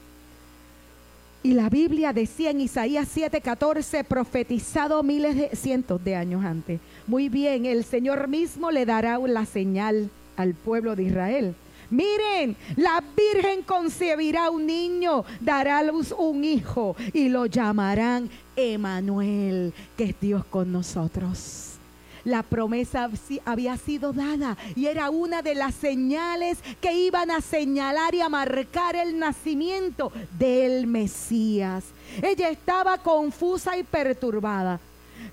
[1.43, 6.81] Y la Biblia decía en Isaías 7:14, profetizado miles de cientos de años antes.
[7.07, 11.55] Muy bien, el Señor mismo le dará la señal al pueblo de Israel.
[11.89, 19.73] Miren, la Virgen concebirá un niño, dará a luz un hijo y lo llamarán Emanuel,
[19.95, 21.72] que es Dios con nosotros.
[22.25, 23.09] La promesa
[23.45, 28.29] había sido dada y era una de las señales que iban a señalar y a
[28.29, 31.83] marcar el nacimiento del Mesías.
[32.21, 34.79] Ella estaba confusa y perturbada.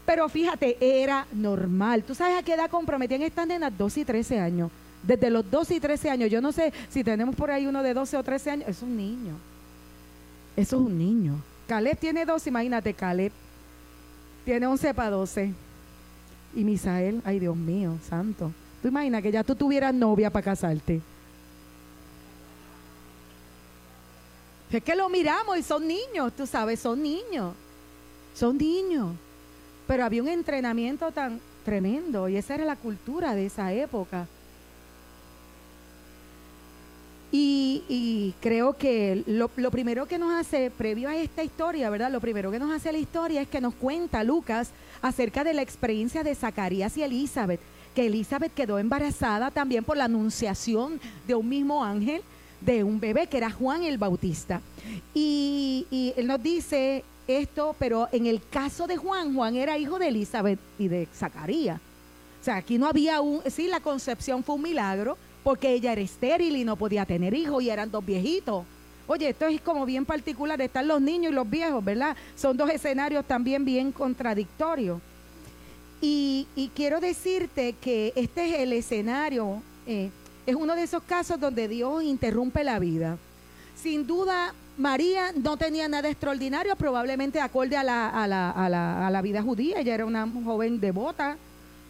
[0.05, 2.03] Pero fíjate, era normal.
[2.03, 3.77] ¿Tú sabes a qué edad comprometían estas nenas?
[3.77, 4.71] 12 y 13 años.
[5.03, 6.31] Desde los 12 y 13 años.
[6.31, 8.69] Yo no sé si tenemos por ahí uno de 12 o 13 años.
[8.69, 9.35] Es un niño.
[10.57, 11.41] Eso es un niño.
[11.69, 13.31] Caleb tiene 12, imagínate, Caleb.
[14.45, 15.55] Tiene 11 para 12.
[16.55, 18.53] Y Misael, ay Dios mío, santo.
[18.83, 21.01] Tú imaginas que ya tú tuvieras novia para casarte.
[24.71, 27.55] Es que lo miramos y son niños, tú sabes, son niños.
[28.35, 29.15] Son niños.
[29.87, 34.27] Pero había un entrenamiento tan tremendo y esa era la cultura de esa época.
[37.33, 42.11] Y, creo que lo, lo, primero que nos hace, previo a esta historia, ¿verdad?
[42.11, 45.63] Lo primero que nos hace la historia es que nos cuenta Lucas acerca de la
[45.63, 47.61] experiencia de Zacarías y Elizabeth,
[47.95, 52.23] que Elizabeth quedó embarazada también por la anunciación de un mismo ángel
[52.61, 54.61] de un bebé que era Juan el Bautista.
[55.15, 59.99] Y, y él nos dice esto, pero en el caso de Juan, Juan era hijo
[59.99, 61.81] de Elizabeth y de Zacarías.
[62.41, 66.01] O sea, aquí no había un, sí, la concepción fue un milagro, porque ella era
[66.01, 68.65] estéril y no podía tener hijos y eran dos viejitos.
[69.07, 72.17] Oye, esto es como bien particular, están los niños y los viejos, ¿verdad?
[72.37, 75.01] Son dos escenarios también bien contradictorios.
[76.01, 80.11] Y, quiero decirte que este es el escenario, eh,
[80.47, 83.19] es uno de esos casos donde Dios interrumpe la vida.
[83.75, 89.07] Sin duda, María no tenía nada extraordinario, probablemente acorde a la, a la, a la,
[89.07, 91.37] a la vida judía, ella era una joven devota,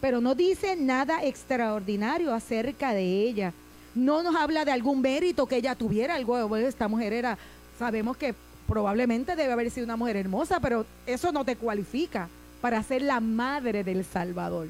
[0.01, 3.53] pero no dice nada extraordinario acerca de ella
[3.95, 7.37] no nos habla de algún mérito que ella tuviera, algo, esta mujer era,
[7.77, 8.33] sabemos que
[8.67, 12.29] probablemente debe haber sido una mujer hermosa, pero eso no te cualifica
[12.61, 14.67] para ser la madre del Salvador.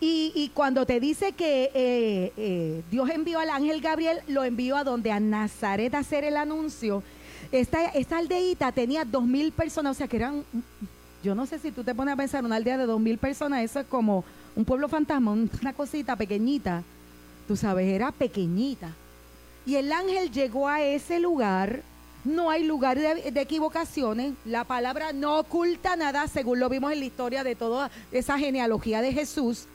[0.00, 4.84] Y, cuando te dice que eh, eh, Dios envió al ángel Gabriel, lo envió a
[4.84, 7.02] donde a Nazaret a hacer el anuncio.
[7.50, 10.44] Esta, esta aldeita tenía dos mil personas, o sea que eran,
[11.24, 13.64] yo no sé si tú te pones a pensar, una aldea de dos mil personas,
[13.64, 16.84] eso es como un pueblo fantasma, una cosita pequeñita
[17.46, 18.90] tú sabes, era pequeñita.
[19.66, 21.82] Y el ángel llegó a ese lugar,
[22.24, 27.04] no hay lugar de, equivocaciones, la palabra no oculta nada, según lo vimos en la
[27.04, 29.66] historia de toda esa genealogía de Jesús.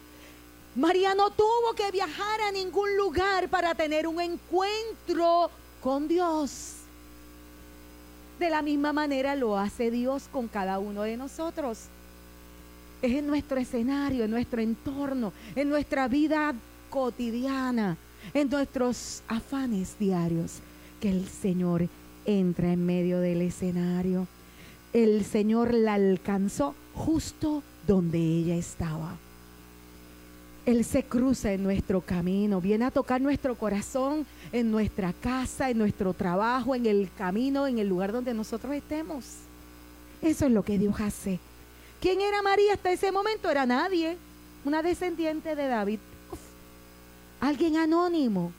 [0.75, 5.49] María no tuvo que viajar a ningún lugar para tener un encuentro
[5.81, 6.75] con Dios.
[8.39, 11.87] De la misma manera lo hace Dios con cada uno de nosotros.
[13.01, 16.53] Es en nuestro escenario, en nuestro entorno, en nuestra vida
[16.89, 17.97] cotidiana,
[18.33, 20.59] en nuestros afanes diarios,
[21.01, 21.89] que el Señor
[22.25, 24.25] entra en medio del escenario.
[24.93, 29.17] El Señor la alcanzó justo donde ella estaba.
[30.65, 35.77] Él se cruza en nuestro camino, viene a tocar nuestro corazón, en nuestra casa, en
[35.77, 39.25] nuestro trabajo, en el camino, en el lugar donde nosotros estemos.
[40.21, 41.39] Eso es lo que Dios hace.
[42.01, 43.49] ¿Quién era María hasta ese momento?
[43.49, 44.17] Era nadie,
[44.63, 45.99] una descendiente de David
[47.39, 48.51] alguien anónimo,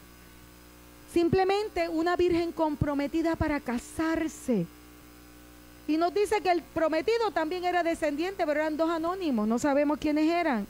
[1.12, 4.66] simplemente una virgen comprometida para casarse.
[5.86, 9.98] Y nos dice que el prometido también era descendiente, pero eran dos anónimos, no sabemos
[9.98, 10.66] quiénes eran.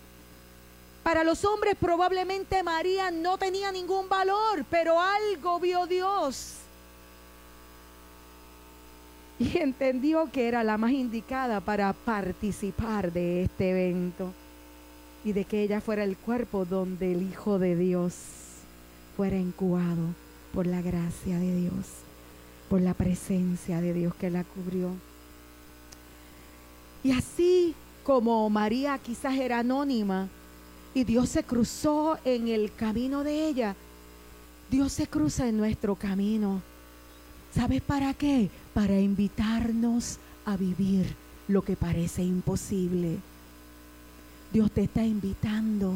[1.03, 6.57] Para los hombres probablemente María no tenía ningún valor, pero algo vio Dios.
[9.38, 14.32] Y entendió que era la más indicada para participar de este evento
[15.24, 18.14] y de que ella fuera el cuerpo donde el Hijo de Dios
[19.16, 20.14] fuera incubado
[20.53, 21.86] por la gracia de Dios,
[22.68, 24.90] por la presencia de Dios que la cubrió.
[27.03, 27.74] Y así
[28.05, 30.28] como María quizás era anónima
[30.95, 33.76] y Dios se cruzó en el camino de ella,
[34.70, 36.62] Dios se cruza en nuestro camino.
[37.55, 38.51] ¿Sabes para qué?
[38.74, 41.14] Para invitarnos a vivir
[41.49, 43.18] lo que parece imposible
[44.53, 45.95] Dios te está invitando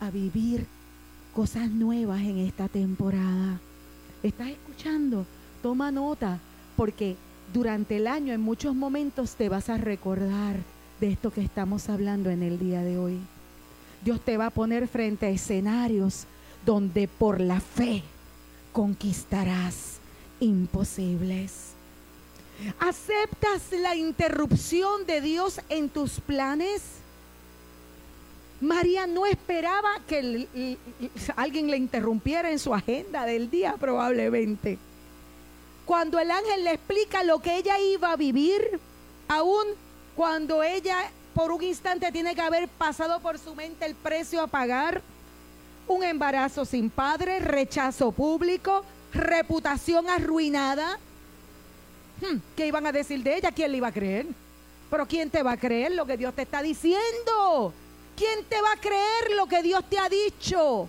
[0.00, 0.66] a vivir
[1.34, 3.58] cosas nuevas en esta temporada.
[4.22, 5.24] ¿Estás escuchando?
[5.62, 6.38] Toma nota,
[6.76, 7.16] porque
[7.54, 10.56] durante el año en muchos momentos te vas a recordar
[11.00, 13.18] de esto que estamos hablando en el día de hoy.
[14.02, 16.26] Dios te va a poner frente a escenarios
[16.64, 18.02] donde por la fe
[18.72, 19.98] conquistarás
[20.40, 21.70] imposibles.
[22.78, 26.82] ¿Aceptas la interrupción de Dios en tus planes?
[28.60, 30.76] María no esperaba que
[31.36, 34.78] alguien le interrumpiera en su agenda del día probablemente.
[35.86, 38.78] Cuando el ángel le explica lo que ella iba a vivir,
[39.28, 39.64] aún
[40.14, 44.46] cuando ella por un instante tiene que haber pasado por su mente el precio a
[44.46, 45.02] pagar,
[45.86, 50.98] un embarazo sin padre, rechazo público, reputación arruinada.
[52.20, 53.50] Hmm, ¿Qué iban a decir de ella?
[53.50, 54.26] ¿Quién le iba a creer?
[54.90, 57.72] Pero ¿quién te va a creer lo que Dios te está diciendo?
[58.16, 60.88] ¿Quién te va a creer lo que Dios te ha dicho?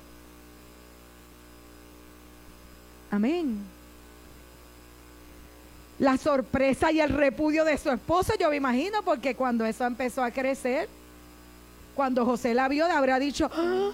[3.09, 3.59] Amén.
[6.01, 10.23] La sorpresa y el repudio de su esposo, yo me imagino, porque cuando eso empezó
[10.23, 10.89] a crecer,
[11.93, 13.91] cuando José la vio, le habrá dicho, ¡Ah!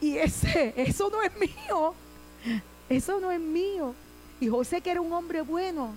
[0.00, 1.92] y ese, eso no es mío,
[2.88, 3.94] eso no es mío.
[4.40, 5.90] Y José, que era un hombre bueno,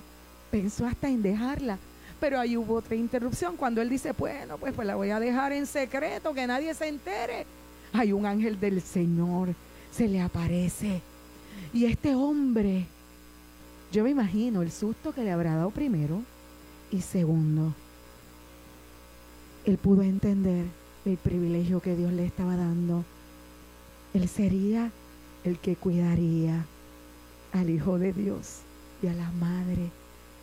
[0.51, 1.77] pensó hasta en dejarla.
[2.19, 5.53] Pero ahí hubo otra interrupción cuando él dice, bueno, pues, pues la voy a dejar
[5.53, 7.45] en secreto, que nadie se entere.
[7.93, 9.55] Hay un ángel del Señor,
[9.93, 11.01] se le aparece.
[11.71, 12.85] Y este hombre,
[13.91, 16.21] yo me imagino el susto que le habrá dado primero
[16.91, 17.73] y segundo,
[19.65, 20.65] él pudo entender
[21.05, 23.03] el privilegio que Dios le estaba dando.
[24.13, 24.91] Él sería
[25.43, 26.65] el que cuidaría
[27.51, 28.59] al Hijo de Dios
[29.01, 29.89] y a la Madre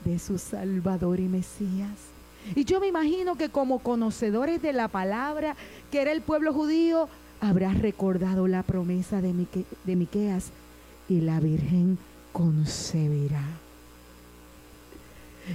[0.04, 1.98] de su Salvador y Mesías.
[2.54, 5.56] Y yo me imagino que como conocedores de la palabra,
[5.90, 7.08] que era el pueblo judío,
[7.40, 9.34] habrás recordado la promesa de,
[9.84, 10.50] de Miqueas
[11.08, 11.98] y la Virgen
[12.32, 13.44] concebirá.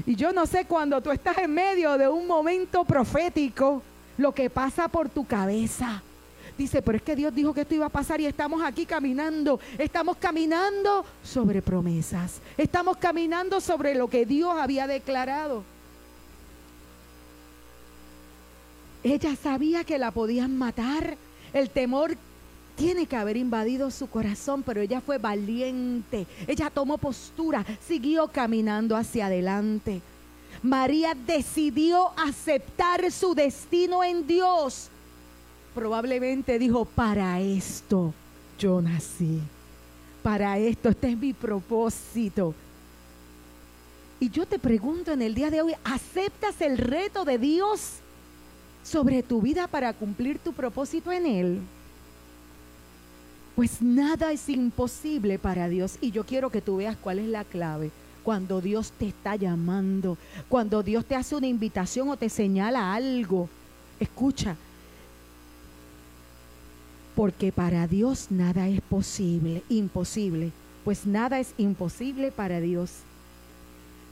[0.06, 3.82] Y yo no sé cuando tú estás en medio de un momento profético,
[4.18, 6.02] lo que pasa por tu cabeza.
[6.58, 9.60] Dice, pero es que Dios dijo que esto iba a pasar y estamos aquí caminando.
[9.78, 12.42] Estamos caminando sobre promesas.
[12.58, 15.64] Estamos caminando sobre lo que Dios había declarado.
[19.04, 21.18] Ella sabía que la podían matar.
[21.54, 22.16] El temor
[22.76, 26.26] tiene que haber invadido su corazón, pero ella fue valiente.
[26.48, 30.02] Ella tomó postura, siguió caminando hacia adelante.
[30.62, 34.90] María decidió aceptar su destino en Dios
[35.74, 38.14] probablemente dijo, para esto
[38.60, 39.42] yo nací,
[40.22, 42.54] para esto, este es mi propósito.
[44.20, 47.96] Y yo te pregunto en el día de hoy, ¿aceptas el reto de Dios
[48.84, 51.62] sobre tu vida para cumplir tu propósito en Él?
[53.56, 55.98] Pues nada es imposible para Dios.
[56.02, 57.92] Y yo quiero que tú veas cuál es la clave.
[58.24, 60.18] Cuando Dios te está llamando,
[60.50, 63.50] cuando Dios te hace una invitación o te señala algo.
[64.00, 64.56] Escucha,
[67.16, 70.52] porque para Dios nada es posible, imposible,
[70.84, 72.92] pues nada es imposible para Dios.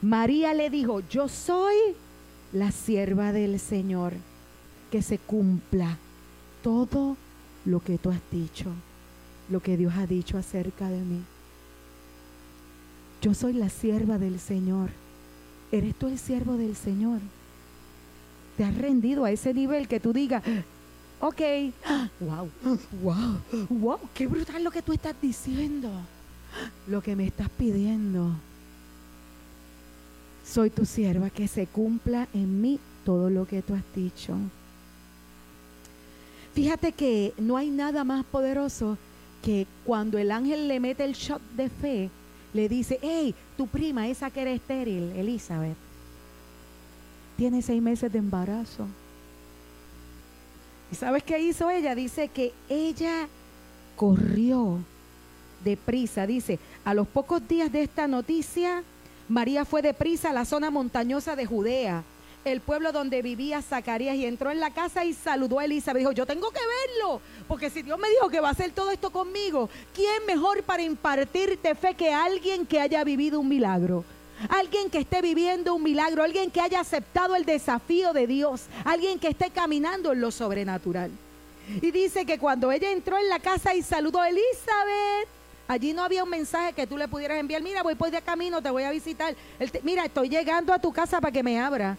[0.02, 1.76] María le dijo, yo soy
[2.52, 4.12] la sierva del Señor,
[4.90, 5.96] que se cumpla
[6.62, 7.16] todo
[7.64, 8.66] lo que tú has dicho,
[9.52, 11.20] lo que Dios ha dicho acerca de mí.
[13.20, 14.90] Yo soy la sierva del Señor.
[15.70, 17.20] ¿Eres tú el siervo del Señor?
[18.56, 20.42] ¿Te has rendido a ese nivel que tú digas,
[21.20, 21.40] Ok.
[22.20, 22.50] Wow.
[23.02, 23.40] Wow.
[23.68, 23.98] Wow.
[24.12, 25.88] Qué brutal lo que tú estás diciendo.
[26.88, 28.32] Lo que me estás pidiendo.
[30.44, 34.34] Soy tu sierva, que se cumpla en mí todo lo que tú has dicho.
[36.54, 38.98] Fíjate que no hay nada más poderoso
[39.42, 42.10] que cuando el ángel le mete el shot de fe,
[42.54, 45.76] le dice, hey, tu prima, esa que era estéril, Elizabeth,
[47.36, 48.86] tiene seis meses de embarazo.
[50.90, 51.94] ¿Y sabes qué hizo ella?
[51.94, 53.26] Dice que ella
[53.96, 54.78] corrió
[55.64, 56.26] deprisa.
[56.26, 58.82] Dice, a los pocos días de esta noticia,
[59.28, 62.04] María fue deprisa a la zona montañosa de Judea,
[62.44, 66.00] el pueblo donde vivía Zacarías, y entró en la casa y saludó a Elizabeth.
[66.00, 68.90] Dijo, yo tengo que verlo, porque si Dios me dijo que va a hacer todo
[68.90, 74.04] esto conmigo, ¿quién mejor para impartirte fe que alguien que haya vivido un milagro?
[74.48, 79.20] Alguien que esté viviendo un milagro, alguien que haya aceptado el desafío de Dios, alguien
[79.20, 81.12] que esté caminando en lo sobrenatural.
[81.80, 85.28] Y dice que cuando ella entró en la casa y saludó a Elizabeth,
[85.68, 88.60] allí no había un mensaje que tú le pudieras enviar, mira, voy por de camino,
[88.60, 89.34] te voy a visitar.
[89.84, 91.96] mira, estoy llegando a tu casa para que me abra.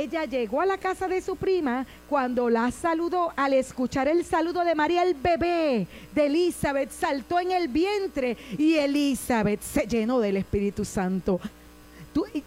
[0.00, 3.32] Ella llegó a la casa de su prima cuando la saludó.
[3.36, 8.74] Al escuchar el saludo de María, el bebé de Elizabeth saltó en el vientre y
[8.74, 11.40] Elizabeth se llenó del Espíritu Santo.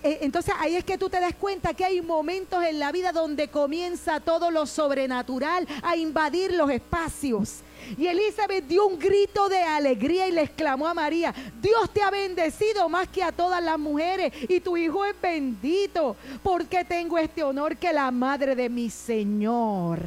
[0.03, 3.11] Eh, entonces ahí es que tú te das cuenta que hay momentos en la vida
[3.11, 7.61] donde comienza todo lo sobrenatural a invadir los espacios.
[7.97, 12.09] Y Elizabeth dio un grito de alegría y le exclamó a María, Dios te ha
[12.09, 17.43] bendecido más que a todas las mujeres y tu hijo es bendito, porque tengo este
[17.43, 19.99] honor que la madre de mi Señor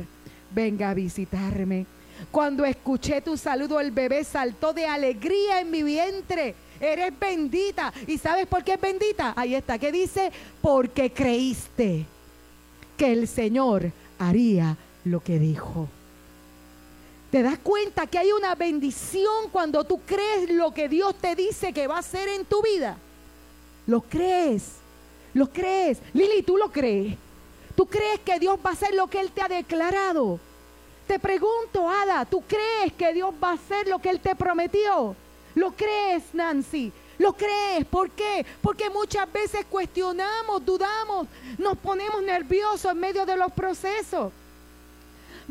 [0.50, 1.86] venga a visitarme.
[2.32, 6.54] Cuando escuché tu saludo, el bebé saltó de alegría en mi vientre.
[6.80, 7.92] Eres bendita.
[8.06, 9.34] ¿Y sabes por qué es bendita?
[9.36, 9.78] Ahí está.
[9.78, 10.32] ¿Qué dice?
[10.60, 12.06] Porque creíste
[12.96, 15.88] que el Señor haría lo que dijo.
[17.30, 21.72] ¿Te das cuenta que hay una bendición cuando tú crees lo que Dios te dice
[21.72, 22.96] que va a hacer en tu vida?
[23.86, 24.76] Lo crees,
[25.34, 25.98] lo crees.
[26.14, 27.16] Lili, ¿tú lo crees?
[27.76, 30.40] ¿Tú crees que Dios va a hacer lo que Él te ha declarado?
[31.06, 35.14] Te pregunto, Ada, ¿tú crees que Dios va a hacer lo que Él te prometió?
[35.55, 36.92] ¿Lo crees, Nancy?
[37.18, 37.84] ¿Lo crees?
[37.86, 38.46] ¿Por qué?
[38.62, 41.26] Porque muchas veces cuestionamos, dudamos,
[41.59, 44.32] nos ponemos nerviosos en medio de los procesos.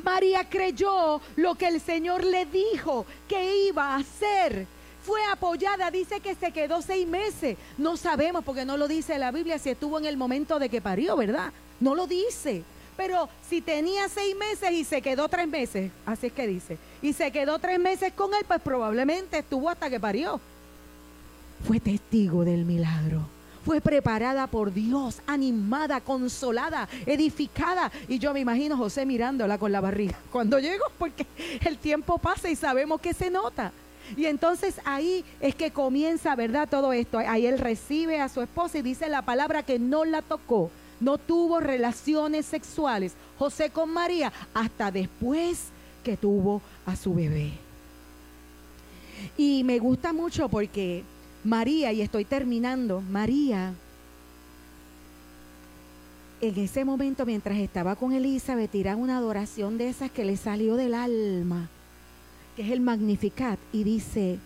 [0.04, 4.68] María creyó lo que el Señor le dijo que iba a hacer.
[5.04, 7.58] Fue apoyada, dice que se quedó seis meses.
[7.78, 10.82] No sabemos porque no lo dice la Biblia si estuvo en el momento de que
[10.82, 11.52] parió, ¿verdad?
[11.80, 12.64] No lo dice.
[12.98, 17.14] Pero si tenía seis meses y se quedó tres meses, así es que dice, y
[17.14, 20.42] se quedó tres meses con él, pues probablemente estuvo hasta que parió.
[21.66, 23.38] Fue testigo del milagro
[23.68, 27.92] fue preparada por Dios, animada, consolada, edificada.
[28.08, 31.28] Y yo me imagino José mirándola con la barriga cuando llegó, porque
[31.66, 33.74] el tiempo pasa y sabemos que se nota.
[34.16, 36.70] Y entonces ahí es que comienza, ¿verdad?
[36.70, 37.20] Todo esto.
[37.20, 41.18] Ahí él recibe a su esposa y dice la palabra que no la tocó, no
[41.18, 45.68] tuvo relaciones sexuales, José con María, hasta después
[46.04, 47.54] que tuvo a su bebé.
[49.38, 51.04] Y me gusta mucho porque
[51.44, 53.74] María, y estoy terminando, María,
[56.42, 60.76] en ese momento mientras estaba con Elizabeth, tira una adoración de esas que le salió
[60.76, 61.70] del alma,
[62.56, 64.40] que es el Magnificat, y dice,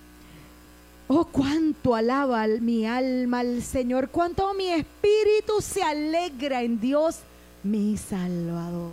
[1.20, 7.20] oh, cuánto alaba mi alma al Señor, cuánto mi espíritu se alegra en Dios,
[7.64, 8.92] mi Salvador.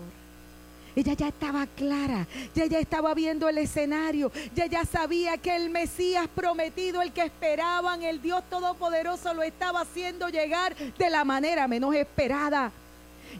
[0.96, 5.70] Ella ya estaba clara, ya ya estaba viendo el escenario, ya ya sabía que el
[5.70, 11.68] Mesías prometido, el que esperaban, el Dios Todopoderoso lo estaba haciendo llegar de la manera
[11.68, 12.72] menos esperada.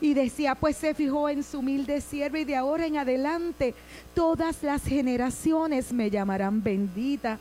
[0.00, 3.74] Y decía, pues se fijó en su humilde siervo y de ahora en adelante
[4.14, 7.40] todas las generaciones me llamarán bendita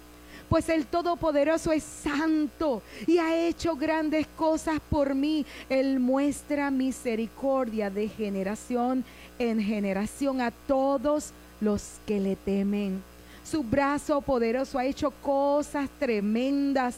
[0.50, 5.46] pues el Todopoderoso es santo y ha hecho grandes cosas por mí.
[5.70, 9.04] Él muestra misericordia de generación
[9.40, 13.04] en generación a todos los que le temen.
[13.44, 16.96] Su brazo poderoso ha hecho cosas tremendas.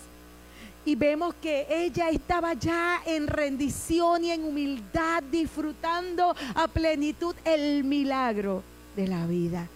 [0.85, 7.83] Y vemos que ella estaba ya en rendición y en humildad, disfrutando a plenitud el
[7.83, 8.63] milagro
[8.95, 9.67] de la vida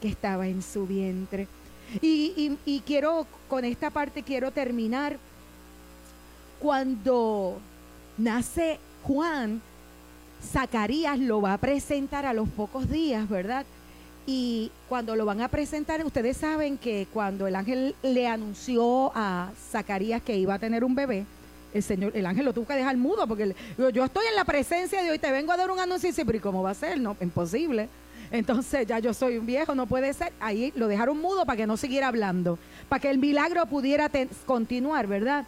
[0.00, 1.48] que estaba en su vientre.
[2.00, 5.18] Y, y quiero, con esta parte quiero terminar.
[6.58, 7.58] Cuando
[8.18, 9.60] nace Juan,
[10.42, 13.64] Zacarías lo va a presentar a los pocos días, ¿verdad?
[14.26, 19.50] Y cuando lo van a presentar, ustedes saben que cuando el ángel le anunció a
[19.70, 21.26] Zacarías que iba a tener un bebé,
[21.74, 25.02] el Señor, el ángel lo tuvo que dejar mudo porque yo, estoy en la presencia
[25.02, 26.74] de hoy, te vengo a dar un anuncio y dice, pero ¿y cómo va a
[26.74, 27.00] ser?
[27.00, 27.88] No, imposible.
[28.32, 30.32] Entonces ya yo soy un viejo, no puede ser.
[30.40, 32.58] Ahí lo dejaron mudo para que no siguiera hablando,
[32.88, 34.10] para que el milagro pudiera
[34.46, 35.44] continuar, ¿verdad?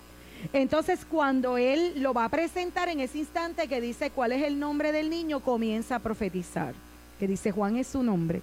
[0.53, 4.59] Entonces, cuando él lo va a presentar en ese instante que dice cuál es el
[4.59, 6.75] nombre del niño, comienza a profetizar,
[7.19, 8.43] que dice Juan es su nombre.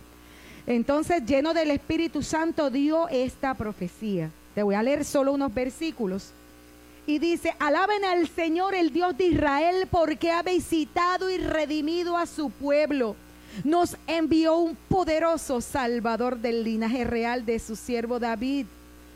[0.65, 4.31] Entonces, lleno del Espíritu Santo, dio esta profecía.
[4.55, 6.31] Te voy a leer solo unos versículos.
[7.05, 12.25] Y dice, alaben al Señor el Dios de Israel porque ha visitado y redimido a
[12.25, 13.15] su pueblo.
[13.63, 18.65] Nos envió un poderoso Salvador del linaje real de su siervo David,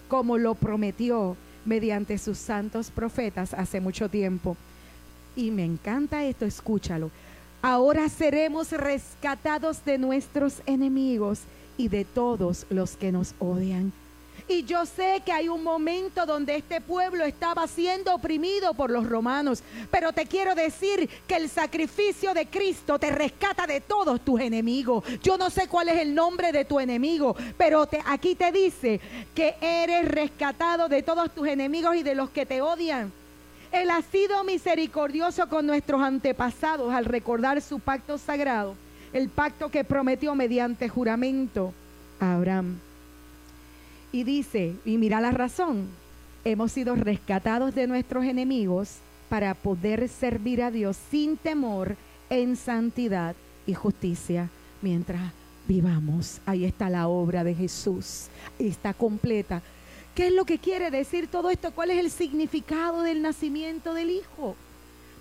[0.08, 4.56] como lo prometió mediante sus santos profetas hace mucho tiempo.
[5.36, 7.12] Y me encanta esto, escúchalo.
[7.62, 11.42] Ahora seremos rescatados de nuestros enemigos
[11.78, 13.92] y de todos los que nos odian.
[14.48, 19.08] Y yo sé que hay un momento donde este pueblo estaba siendo oprimido por los
[19.08, 19.64] romanos.
[19.90, 25.04] Pero te quiero decir que el sacrificio de Cristo te rescata de todos tus enemigos.
[25.24, 29.00] Yo no sé cuál es el nombre de tu enemigo, pero aquí te dice
[29.34, 33.12] que eres rescatado de todos tus enemigos y de los que te odian.
[33.72, 38.76] Él ha sido misericordioso con nuestros antepasados al recordar su pacto sagrado,
[39.12, 41.74] el pacto que prometió mediante juramento
[42.20, 42.80] a Abraham.
[44.16, 45.90] Y dice, y mira la razón,
[46.46, 51.98] hemos sido rescatados de nuestros enemigos para poder servir a Dios sin temor
[52.30, 53.36] en santidad
[53.68, 54.48] y justicia
[54.82, 55.34] mientras
[55.68, 56.40] vivamos.
[56.46, 59.62] Ahí está la obra de Jesús, está completa.
[60.16, 61.72] ¿Qué es lo que quiere decir todo esto?
[61.72, 64.56] ¿Cuál es el significado del nacimiento del Hijo?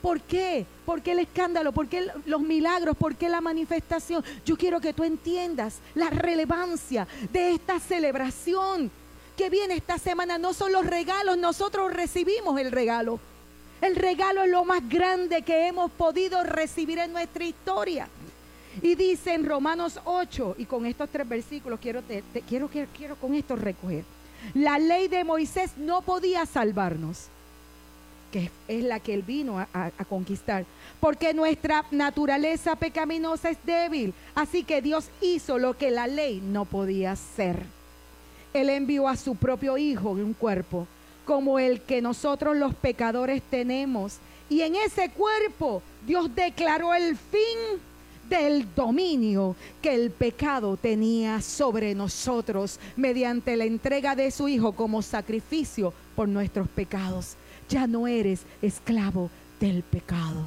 [0.04, 0.66] ¿Por qué?
[0.84, 1.72] ¿Por qué el escándalo?
[1.72, 2.94] ¿Por qué los milagros?
[2.94, 4.22] ¿Por qué la manifestación?
[4.44, 8.90] Yo quiero que tú entiendas la relevancia de esta celebración
[9.34, 10.36] que viene esta semana.
[10.36, 13.18] No son los regalos, nosotros recibimos el regalo.
[13.80, 18.06] El regalo es lo más grande que hemos podido recibir en nuestra historia.
[18.82, 22.02] Y dice en Romanos 8, y con estos tres versículos quiero,
[22.46, 24.04] quiero, quiero, quiero con esto recoger.
[24.52, 27.28] La ley de Moisés no podía salvarnos,
[28.34, 30.64] que es la que él vino a, conquistar,
[30.98, 34.12] porque nuestra naturaleza pecaminosa es débil.
[34.34, 37.62] Así que Dios hizo lo que la ley no podía hacer.
[38.52, 40.88] Él envió a su propio Hijo en un cuerpo,
[41.24, 44.16] como el que nosotros los pecadores tenemos.
[44.50, 47.78] Y en ese cuerpo Dios declaró el fin
[48.28, 55.02] del dominio que el pecado tenía sobre nosotros mediante la entrega de su Hijo como
[55.02, 57.36] sacrificio por nuestros pecados.
[57.68, 60.46] Ya no eres esclavo del pecado.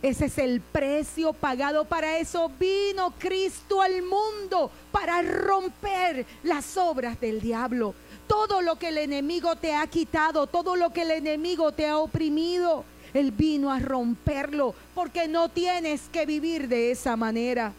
[0.00, 1.84] Ese es el precio pagado.
[1.84, 7.94] Para eso vino Cristo al mundo, para romper las obras del diablo.
[8.26, 11.98] Todo lo que el enemigo te ha quitado, todo lo que el enemigo te ha
[11.98, 12.84] oprimido
[13.14, 17.72] él vino a romperlo porque no tienes que vivir de esa manera.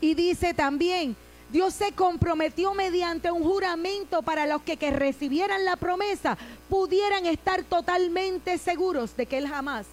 [0.00, 1.16] Y dice también,
[1.50, 6.36] Dios se comprometió mediante un juramento para los que, recibieran la promesa
[6.68, 9.86] pudieran estar totalmente seguros de que Él jamás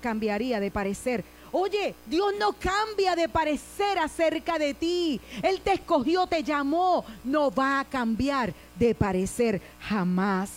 [0.00, 1.24] cambiaría de parecer.
[1.52, 5.20] Oye, Dios no cambia de parecer acerca de ti.
[5.42, 7.04] Él te escogió, te llamó.
[7.24, 10.50] No va a cambiar de parecer jamás.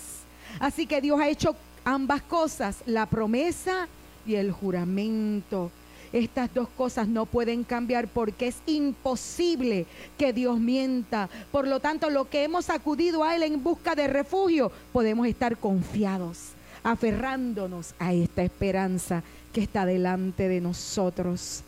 [0.59, 3.87] Así que Dios ha hecho ambas cosas, la promesa
[4.25, 5.71] y el juramento.
[6.13, 9.85] Estas dos cosas no pueden cambiar porque es imposible
[10.17, 11.29] que Dios mienta.
[11.51, 15.57] Por lo tanto, lo que hemos acudido a Él en busca de refugio, podemos estar
[15.57, 16.51] confiados,
[16.83, 21.63] aferrándonos a esta esperanza que está delante de nosotros.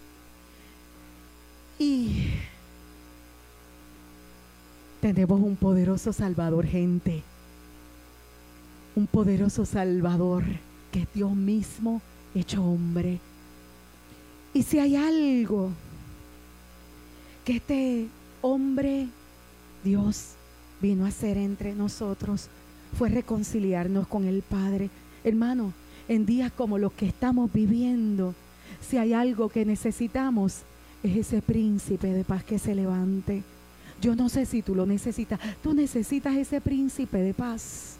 [1.78, 2.30] Y
[5.02, 7.24] tenemos un poderoso Salvador, gente
[8.96, 10.44] un poderoso Salvador,
[10.92, 12.02] que es Dios mismo
[12.34, 13.20] hecho hombre.
[14.56, 15.70] Y si hay algo
[17.44, 18.08] que este
[18.42, 19.10] hombre,
[19.84, 20.30] Dios,
[20.82, 22.48] vino a hacer entre nosotros,
[22.98, 24.90] fue reconciliarnos con el Padre.
[25.26, 25.74] Hermano,
[26.08, 28.34] en días como los que estamos viviendo,
[28.80, 30.62] si hay algo que necesitamos,
[31.04, 33.44] es ese príncipe de paz que se levante.
[34.02, 35.38] Yo no sé si tú lo necesitas.
[35.62, 37.98] Tú necesitas ese príncipe de paz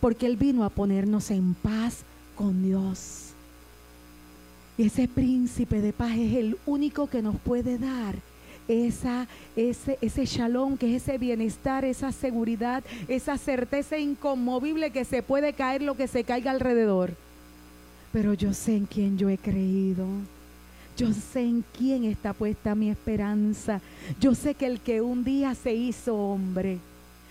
[0.00, 2.04] porque Él vino a ponernos en paz
[2.36, 3.27] con Dios.
[4.78, 8.14] Y ese príncipe de paz es el único que nos puede dar
[8.68, 9.26] esa,
[9.56, 15.52] ese, ese shalom, que es ese bienestar, esa seguridad, esa certeza inconmovible que se puede
[15.52, 17.12] caer lo que se caiga alrededor.
[18.12, 20.06] Pero yo sé en quién yo he creído.
[20.96, 23.80] Yo sé en quién está puesta mi esperanza.
[24.20, 26.78] Yo sé que el que un día se hizo hombre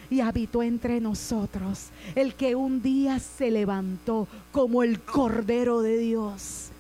[0.10, 6.72] y habitó entre nosotros, el que un día se levantó como el Cordero de Dios.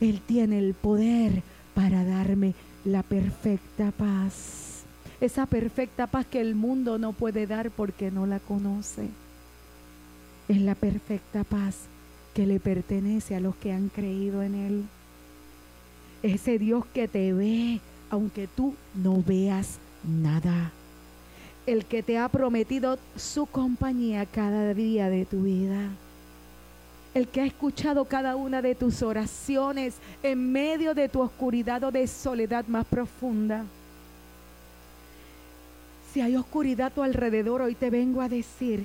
[0.00, 1.42] Él tiene el poder
[1.74, 4.84] para darme la perfecta paz.
[5.20, 9.08] Esa perfecta paz que el mundo no puede dar porque no la conoce.
[10.48, 11.86] Es la perfecta paz
[12.34, 14.84] que le pertenece a los que han creído en Él.
[16.22, 17.80] Ese Dios que te ve
[18.10, 20.72] aunque tú no veas nada
[21.66, 25.90] el que te ha prometido su compañía cada día de tu vida.
[27.16, 31.90] El que ha escuchado cada una de tus oraciones en medio de tu oscuridad o
[31.90, 33.64] de soledad más profunda.
[36.12, 38.84] Si hay oscuridad a tu alrededor, hoy te vengo a decir,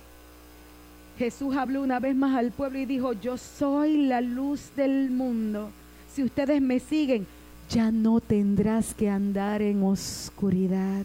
[1.18, 5.70] Jesús habló una vez más al pueblo y dijo, yo soy la luz del mundo.
[6.16, 7.28] Si ustedes me siguen,
[7.70, 11.04] ya no tendrás que andar en oscuridad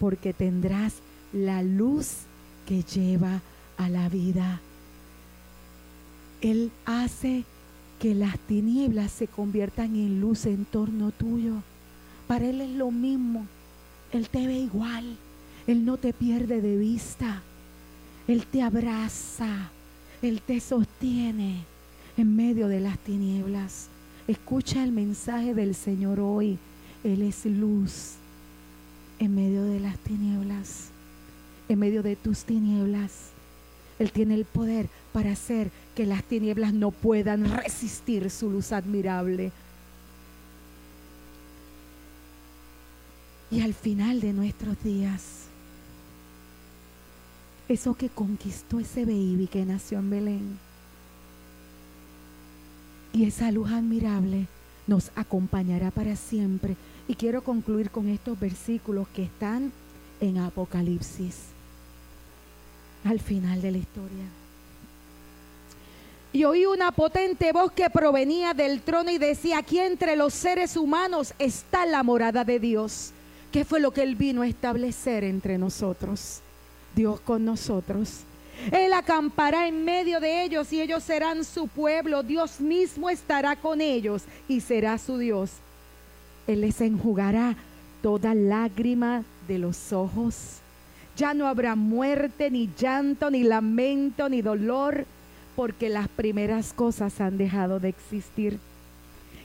[0.00, 0.94] porque tendrás
[1.32, 2.22] la luz
[2.66, 3.42] que lleva
[3.76, 4.60] a la vida.
[6.40, 7.44] Él hace
[7.98, 11.54] que las tinieblas se conviertan en luz en torno tuyo.
[12.26, 13.46] Para Él es lo mismo.
[14.12, 15.16] Él te ve igual.
[15.66, 17.42] Él no te pierde de vista.
[18.26, 19.70] Él te abraza.
[20.22, 21.64] Él te sostiene
[22.16, 23.88] en medio de las tinieblas.
[24.26, 26.58] Escucha el mensaje del Señor hoy.
[27.04, 28.14] Él es luz
[29.18, 30.88] en medio de las tinieblas,
[31.68, 33.30] en medio de tus tinieblas.
[33.98, 39.50] Él tiene el poder para hacer que las tinieblas no puedan resistir su luz admirable.
[43.50, 45.46] Y al final de nuestros días,
[47.68, 50.58] eso que conquistó ese baby que nació en Belén,
[53.12, 54.46] y esa luz admirable
[54.86, 56.76] nos acompañará para siempre.
[57.08, 59.72] Y quiero concluir con estos versículos que están
[60.20, 61.46] en Apocalipsis,
[63.02, 64.47] al final de la historia.
[66.32, 70.76] Y oí una potente voz que provenía del trono y decía, aquí entre los seres
[70.76, 73.12] humanos está la morada de Dios.
[73.50, 76.40] ¿Qué fue lo que Él vino a establecer entre nosotros?
[76.94, 78.20] Dios con nosotros.
[78.72, 82.22] Él acampará en medio de ellos y ellos serán su pueblo.
[82.22, 85.50] Dios mismo estará con ellos y será su Dios.
[86.46, 87.56] Él les enjugará
[88.02, 90.58] toda lágrima de los ojos.
[91.16, 95.06] Ya no habrá muerte, ni llanto, ni lamento, ni dolor,
[95.58, 98.60] porque las primeras cosas han dejado de existir.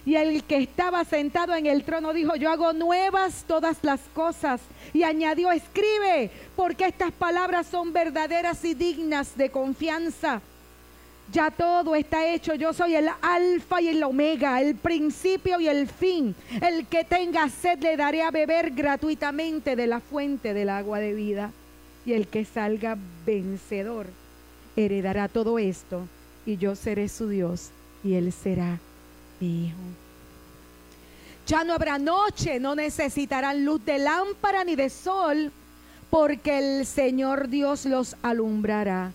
[0.06, 4.62] Y el que estaba sentado en el trono dijo, yo hago nuevas todas las cosas.
[4.94, 10.40] Y añadió, escribe, porque estas palabras son verdaderas y dignas de confianza.
[11.32, 12.54] Ya todo está hecho.
[12.54, 16.36] Yo soy el alfa y el omega, el principio y el fin.
[16.62, 21.16] El que tenga sed le daré a beber gratuitamente de la fuente del agua de
[21.16, 21.52] vida.
[22.06, 24.06] Y el que salga vencedor
[24.76, 26.08] heredará todo esto.
[26.46, 27.70] Y yo seré su Dios
[28.04, 28.80] y él será
[29.40, 29.78] hijo.
[31.46, 35.52] Ya no habrá noche, no necesitarán luz de lámpara ni de sol,
[36.10, 39.12] porque el Señor Dios los alumbrará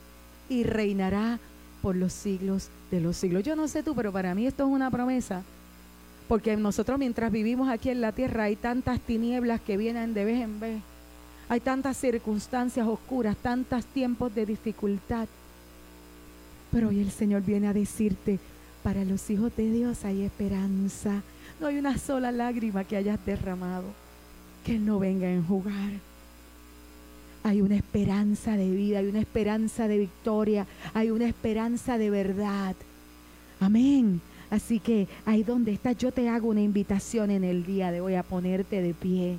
[0.49, 1.39] y reinará
[1.81, 3.45] por los siglos de los siglos.
[3.45, 5.43] Yo no sé tú, pero para mí esto es una promesa,
[6.29, 10.43] porque nosotros mientras vivimos aquí en la tierra hay tantas tinieblas que vienen de vez
[10.43, 10.83] en vez,
[11.49, 15.29] hay tantas circunstancias oscuras, tantos tiempos de dificultad.
[16.73, 18.39] Pero hoy el Señor viene a decirte,
[18.83, 21.23] para los hijos de Dios hay esperanza.
[21.61, 23.85] No hay una sola lágrima que hayas derramado
[24.65, 25.93] que Él no venga a enjugar.
[27.43, 32.75] Hay una esperanza de vida, hay una esperanza de victoria, hay una esperanza de verdad.
[33.61, 34.21] Amén.
[34.51, 38.15] Así que ahí donde estás, yo te hago una invitación en el día de hoy
[38.15, 39.39] a ponerte de pie.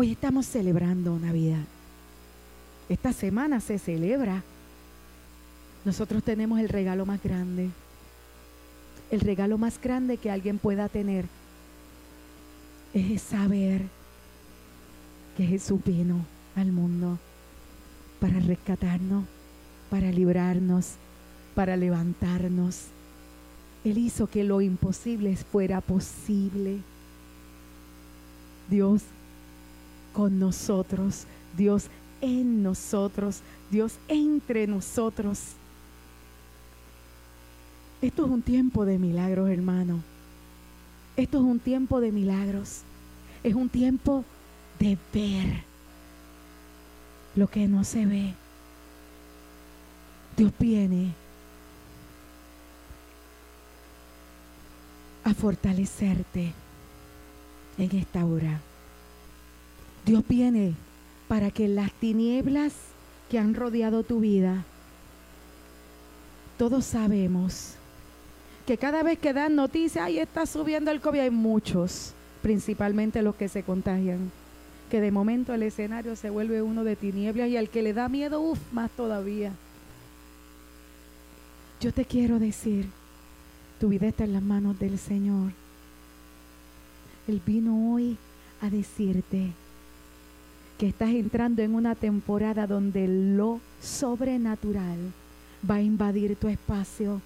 [0.00, 1.64] Hoy estamos celebrando Navidad.
[2.88, 4.44] Esta semana se celebra.
[5.84, 7.68] Nosotros tenemos el regalo más grande.
[9.10, 11.24] El regalo más grande que alguien pueda tener
[12.94, 13.86] es saber
[15.36, 16.24] que Jesús vino
[16.54, 17.18] al mundo
[18.20, 19.24] para rescatarnos,
[19.90, 20.92] para librarnos,
[21.56, 22.82] para levantarnos.
[23.82, 26.82] Él hizo que lo imposible fuera posible.
[28.70, 29.02] Dios
[30.18, 31.86] con nosotros, Dios
[32.20, 35.52] en nosotros, Dios entre nosotros.
[38.02, 40.02] Esto es un tiempo de milagros, hermano.
[41.16, 42.80] Esto es un tiempo de milagros.
[43.44, 44.24] Es un tiempo
[44.80, 45.62] de ver
[47.36, 48.34] lo que no se ve.
[50.36, 51.12] Dios viene
[55.22, 56.54] a fortalecerte
[57.78, 58.60] en esta hora.
[60.08, 60.72] Dios viene
[61.28, 62.72] para que las tinieblas
[63.28, 64.64] que han rodeado tu vida,
[66.56, 67.74] todos sabemos
[68.66, 73.34] que cada vez que dan noticias, ahí está subiendo el COVID, hay muchos, principalmente los
[73.34, 74.30] que se contagian,
[74.90, 78.08] que de momento el escenario se vuelve uno de tinieblas y al que le da
[78.08, 79.52] miedo, uff, más todavía.
[81.82, 82.88] Yo te quiero decir,
[83.78, 85.52] tu vida está en las manos del Señor.
[87.26, 88.16] Él vino hoy
[88.62, 89.52] a decirte,
[90.78, 94.96] que estás entrando en una temporada donde lo sobrenatural
[95.68, 97.20] va a invadir tu espacio.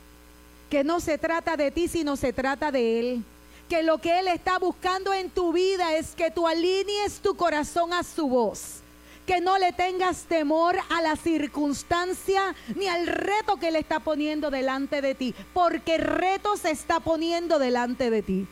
[0.71, 3.25] Que no se trata de ti, sino se trata de Él.
[3.69, 7.93] Que lo que Él está buscando en tu vida es que tú alinees tu corazón
[7.93, 8.81] a su voz.
[9.27, 14.51] Que no le tengas temor a la circunstancia ni al reto que Él está poniendo
[14.51, 15.35] delante de ti.
[15.53, 18.47] Porque reto se está poniendo delante de ti.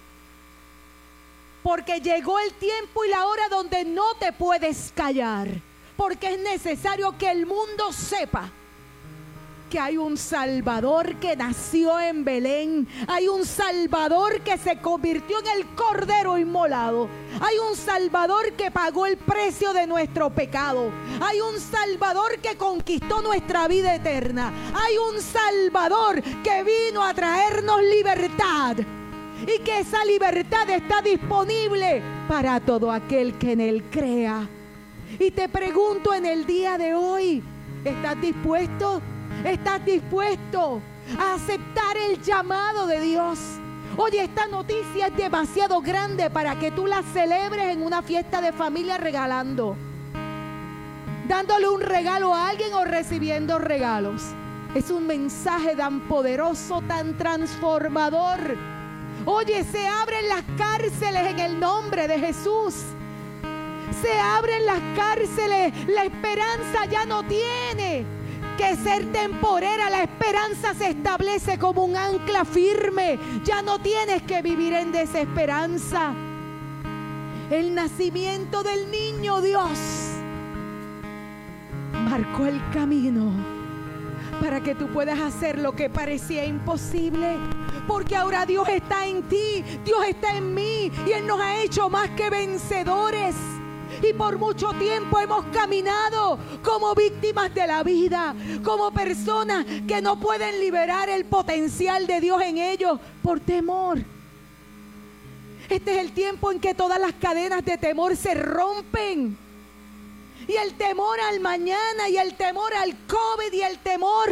[1.63, 5.49] Porque llegó el tiempo y la hora donde no te puedes callar.
[5.97, 8.51] Porque es necesario que el mundo sepa
[9.71, 12.89] que hay un Salvador que nació en Belén.
[13.07, 17.09] Hay un Salvador que se convirtió en el Cordero inmolado.
[17.41, 20.91] Hay un Salvador que pagó el precio de nuestro pecado.
[21.23, 24.53] Hay un Salvador que conquistó nuestra vida eterna.
[24.75, 28.77] Hay un Salvador que vino a traernos libertad.
[29.43, 34.49] Y que esa libertad está disponible para todo aquel que en él crea.
[35.19, 37.43] Y te pregunto en el día de hoy,
[37.85, 39.01] ¿estás dispuesto?
[39.45, 40.81] ¿Estás dispuesto
[41.19, 43.39] a aceptar el llamado de Dios?
[43.97, 48.53] Oye, esta noticia es demasiado grande para que tú la celebres en una fiesta de
[48.53, 49.77] familia regalando.
[51.27, 54.23] Dándole un regalo a alguien o recibiendo regalos.
[54.75, 58.57] Es un mensaje tan poderoso, tan transformador.
[59.27, 62.75] Oye, se abren las cárceles en el nombre de Jesús.
[64.03, 65.73] Se abren las cárceles.
[65.89, 68.05] La esperanza ya no tiene
[68.57, 73.19] que ser temporera, la esperanza se establece como un ancla firme.
[73.45, 76.15] Ya no tienes que vivir en desesperanza.
[77.51, 79.79] El nacimiento del niño Dios
[81.93, 83.60] marcó el camino
[84.41, 87.37] para que tú puedas hacer lo que parecía imposible.
[87.87, 91.89] Porque ahora Dios está en ti, Dios está en mí y Él nos ha hecho
[91.91, 93.35] más que vencedores
[94.03, 98.35] y por mucho tiempo hemos caminado como víctimas de la vida,
[98.65, 103.99] como personas que no pueden liberar el potencial de Dios en ellos por temor.
[105.69, 109.37] Este es el tiempo en que todas las cadenas de temor se rompen.
[110.51, 114.31] Y el temor al mañana y el temor al COVID y el temor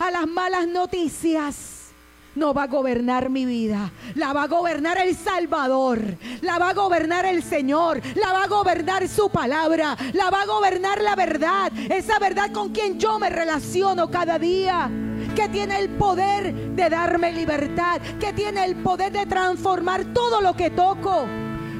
[0.00, 1.92] a las malas noticias
[2.34, 3.92] no va a gobernar mi vida.
[4.16, 6.00] La va a gobernar el Salvador.
[6.40, 8.02] La va a gobernar el Señor.
[8.16, 9.96] La va a gobernar su palabra.
[10.12, 11.70] La va a gobernar la verdad.
[11.88, 14.90] Esa verdad con quien yo me relaciono cada día.
[15.36, 18.00] Que tiene el poder de darme libertad.
[18.18, 21.28] Que tiene el poder de transformar todo lo que toco.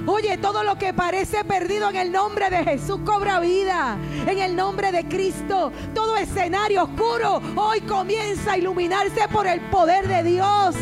[0.07, 3.98] Oye, todo lo que parece perdido en el nombre de Jesús cobra vida.
[4.26, 10.09] En el nombre de Cristo, todo escenario oscuro hoy comienza a iluminarse por el poder
[10.09, 10.74] de Dios.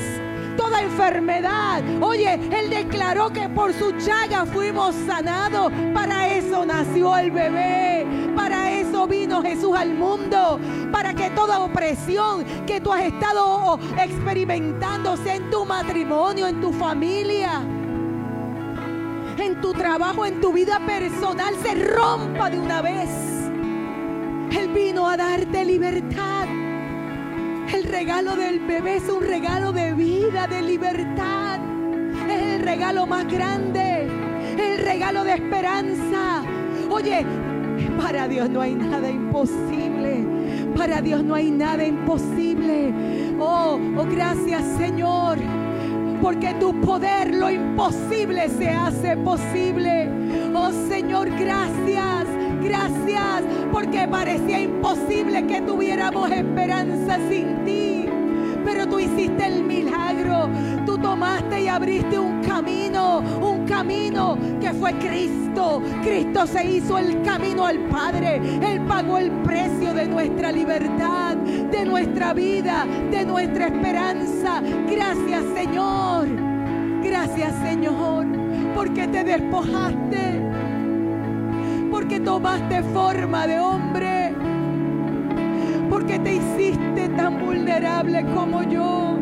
[0.57, 1.83] Toda enfermedad.
[2.01, 5.73] Oye, Él declaró que por su chaga fuimos sanados.
[5.95, 8.07] Para eso nació el bebé.
[8.37, 10.61] Para eso vino Jesús al mundo.
[10.93, 16.73] Para que toda opresión que tú has estado experimentando sea en tu matrimonio, en tu
[16.73, 17.65] familia
[19.41, 23.09] en tu trabajo, en tu vida personal, se rompa de una vez.
[24.51, 26.47] Él vino a darte libertad.
[27.73, 31.61] El regalo del bebé es un regalo de vida, de libertad.
[32.29, 34.09] Es el regalo más grande,
[34.59, 36.43] el regalo de esperanza.
[36.91, 37.25] Oye,
[37.97, 40.27] para Dios no hay nada imposible.
[40.77, 42.93] Para Dios no hay nada imposible.
[43.39, 45.39] Oh, oh gracias Señor
[46.21, 50.11] porque tu poder lo imposible se hace posible.
[50.55, 52.27] Oh Señor, gracias,
[52.63, 53.43] gracias,
[53.73, 58.09] porque parecía imposible que tuviéramos esperanza sin ti
[58.69, 60.49] pero tú hiciste el milagro.
[60.85, 65.83] Tú tomaste y abriste un camino, un camino que fue Cristo.
[66.03, 68.41] Cristo se hizo el camino al Padre.
[68.63, 74.63] Él pagó el precio de nuestra libertad, de nuestra vida, de nuestra esperanza.
[74.91, 76.29] Gracias Señor.
[77.03, 78.27] Gracias Señor,
[78.75, 80.43] porque te despojaste,
[81.91, 84.35] porque tomaste forma de hombre
[85.89, 89.17] porque te hiciste tan vulnerable como yo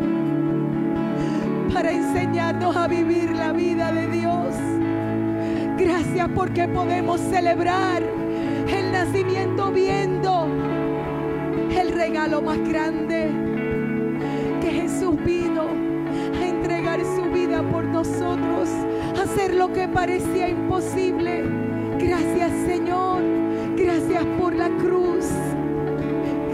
[1.73, 4.26] para enseñarnos a vivir la vida de Dios.
[5.77, 10.47] Gracias porque podemos celebrar el nacimiento viendo
[11.69, 13.29] el regalo más grande
[14.59, 15.67] que Jesús vino
[16.41, 18.69] a entregar su vida por nosotros,
[19.21, 21.43] hacer lo que parecía imposible.
[21.99, 23.21] Gracias Señor,
[23.77, 25.25] gracias por la cruz.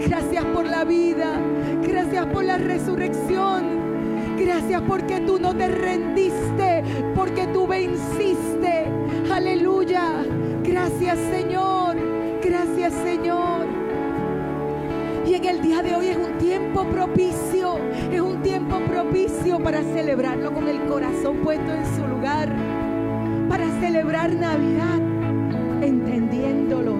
[0.06, 1.40] Gracias por la vida.
[1.82, 3.84] Gracias por la resurrección.
[4.36, 9.03] Gracias porque tú no te rendiste, porque tú venciste.
[9.34, 10.24] Aleluya.
[10.62, 11.96] Gracias Señor.
[12.40, 13.66] Gracias Señor.
[15.26, 17.78] Y en el día de hoy es un tiempo propicio,
[18.12, 22.48] es un tiempo propicio para celebrarlo con el corazón puesto en su lugar,
[23.48, 25.00] para celebrar Navidad,
[25.82, 26.94] entendiéndolo,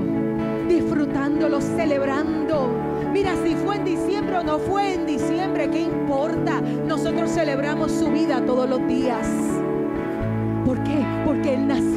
[0.69, 2.69] disfrutándolo, celebrando
[3.13, 6.61] Mira, si fue en diciembre o no fue en diciembre, ¿qué importa?
[6.61, 9.29] Nosotros celebramos su vida todos los días.
[10.65, 11.05] ¿Por qué?
[11.25, 11.94] Porque Él nació,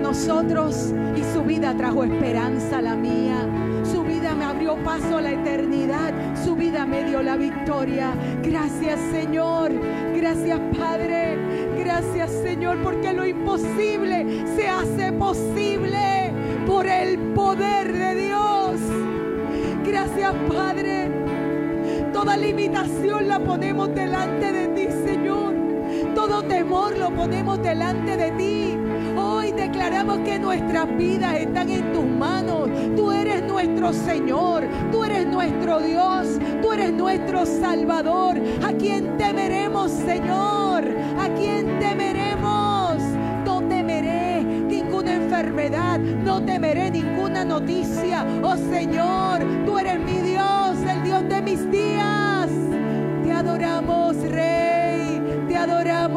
[0.00, 3.46] nosotros y su vida trajo esperanza a la mía.
[3.84, 6.12] Su vida me abrió paso a la eternidad,
[6.44, 8.12] su vida me dio la victoria.
[8.42, 9.72] Gracias Señor,
[10.14, 11.38] gracias Padre,
[11.78, 16.32] gracias Señor, porque lo imposible se hace posible
[16.66, 18.80] por el poder de Dios.
[19.84, 21.10] Gracias Padre.
[22.12, 25.54] Toda limitación la ponemos delante de ti, Señor.
[26.14, 28.79] Todo temor lo ponemos delante de ti.
[29.60, 32.70] Declaramos que nuestras vidas están en tus manos.
[32.96, 34.66] Tú eres nuestro Señor.
[34.90, 36.38] Tú eres nuestro Dios.
[36.62, 38.40] Tú eres nuestro Salvador.
[38.64, 40.84] ¿A quién temeremos, Señor?
[41.18, 43.02] ¿A quién temeremos?
[43.44, 45.98] No temeré ninguna enfermedad.
[45.98, 48.24] No temeré ninguna noticia.
[48.42, 52.48] Oh Señor, tú eres mi Dios, el Dios de mis días.
[53.22, 55.44] Te adoramos, Rey.
[55.48, 56.09] Te adoramos.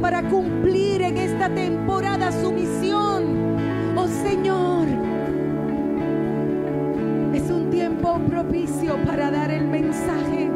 [0.00, 3.56] Para cumplir en esta temporada su misión.
[3.96, 4.86] Oh Señor.
[7.34, 10.50] Es un tiempo propicio para dar el mensaje.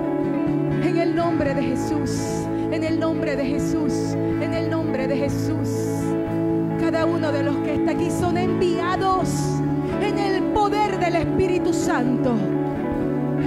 [0.83, 2.47] En el nombre de Jesús.
[2.71, 3.93] En el nombre de Jesús.
[4.41, 5.69] En el nombre de Jesús.
[6.81, 9.31] Cada uno de los que está aquí son enviados
[10.03, 12.35] en el poder del Espíritu Santo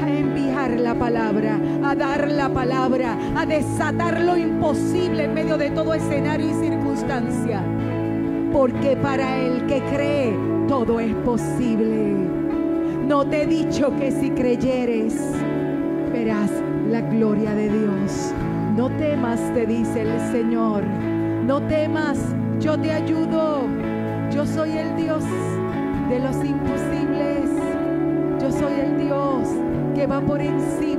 [0.03, 5.69] a enviar la palabra, a dar la palabra, a desatar lo imposible en medio de
[5.71, 7.63] todo escenario y circunstancia.
[8.51, 12.13] Porque para el que cree, todo es posible.
[13.07, 15.15] No te he dicho que si creyeres,
[16.11, 16.51] verás
[16.89, 18.33] la gloria de Dios.
[18.75, 20.83] No temas, te dice el Señor.
[21.45, 22.19] No temas,
[22.59, 23.61] yo te ayudo.
[24.29, 25.23] Yo soy el Dios
[26.09, 27.49] de los imposibles.
[28.41, 29.47] Yo soy el Dios
[29.95, 30.96] que va por encima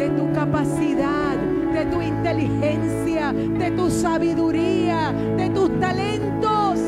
[0.00, 1.36] de tu capacidad,
[1.74, 6.80] de tu inteligencia, de tu sabiduría, de tus talentos.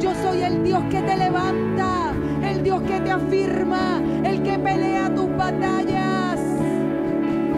[0.00, 2.12] Yo soy el Dios que te levanta,
[2.42, 6.40] el Dios que te afirma, el que pelea tus batallas,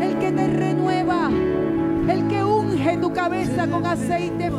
[0.02, 1.30] el que te renueva,
[2.06, 4.50] el que unge tu cabeza con aceite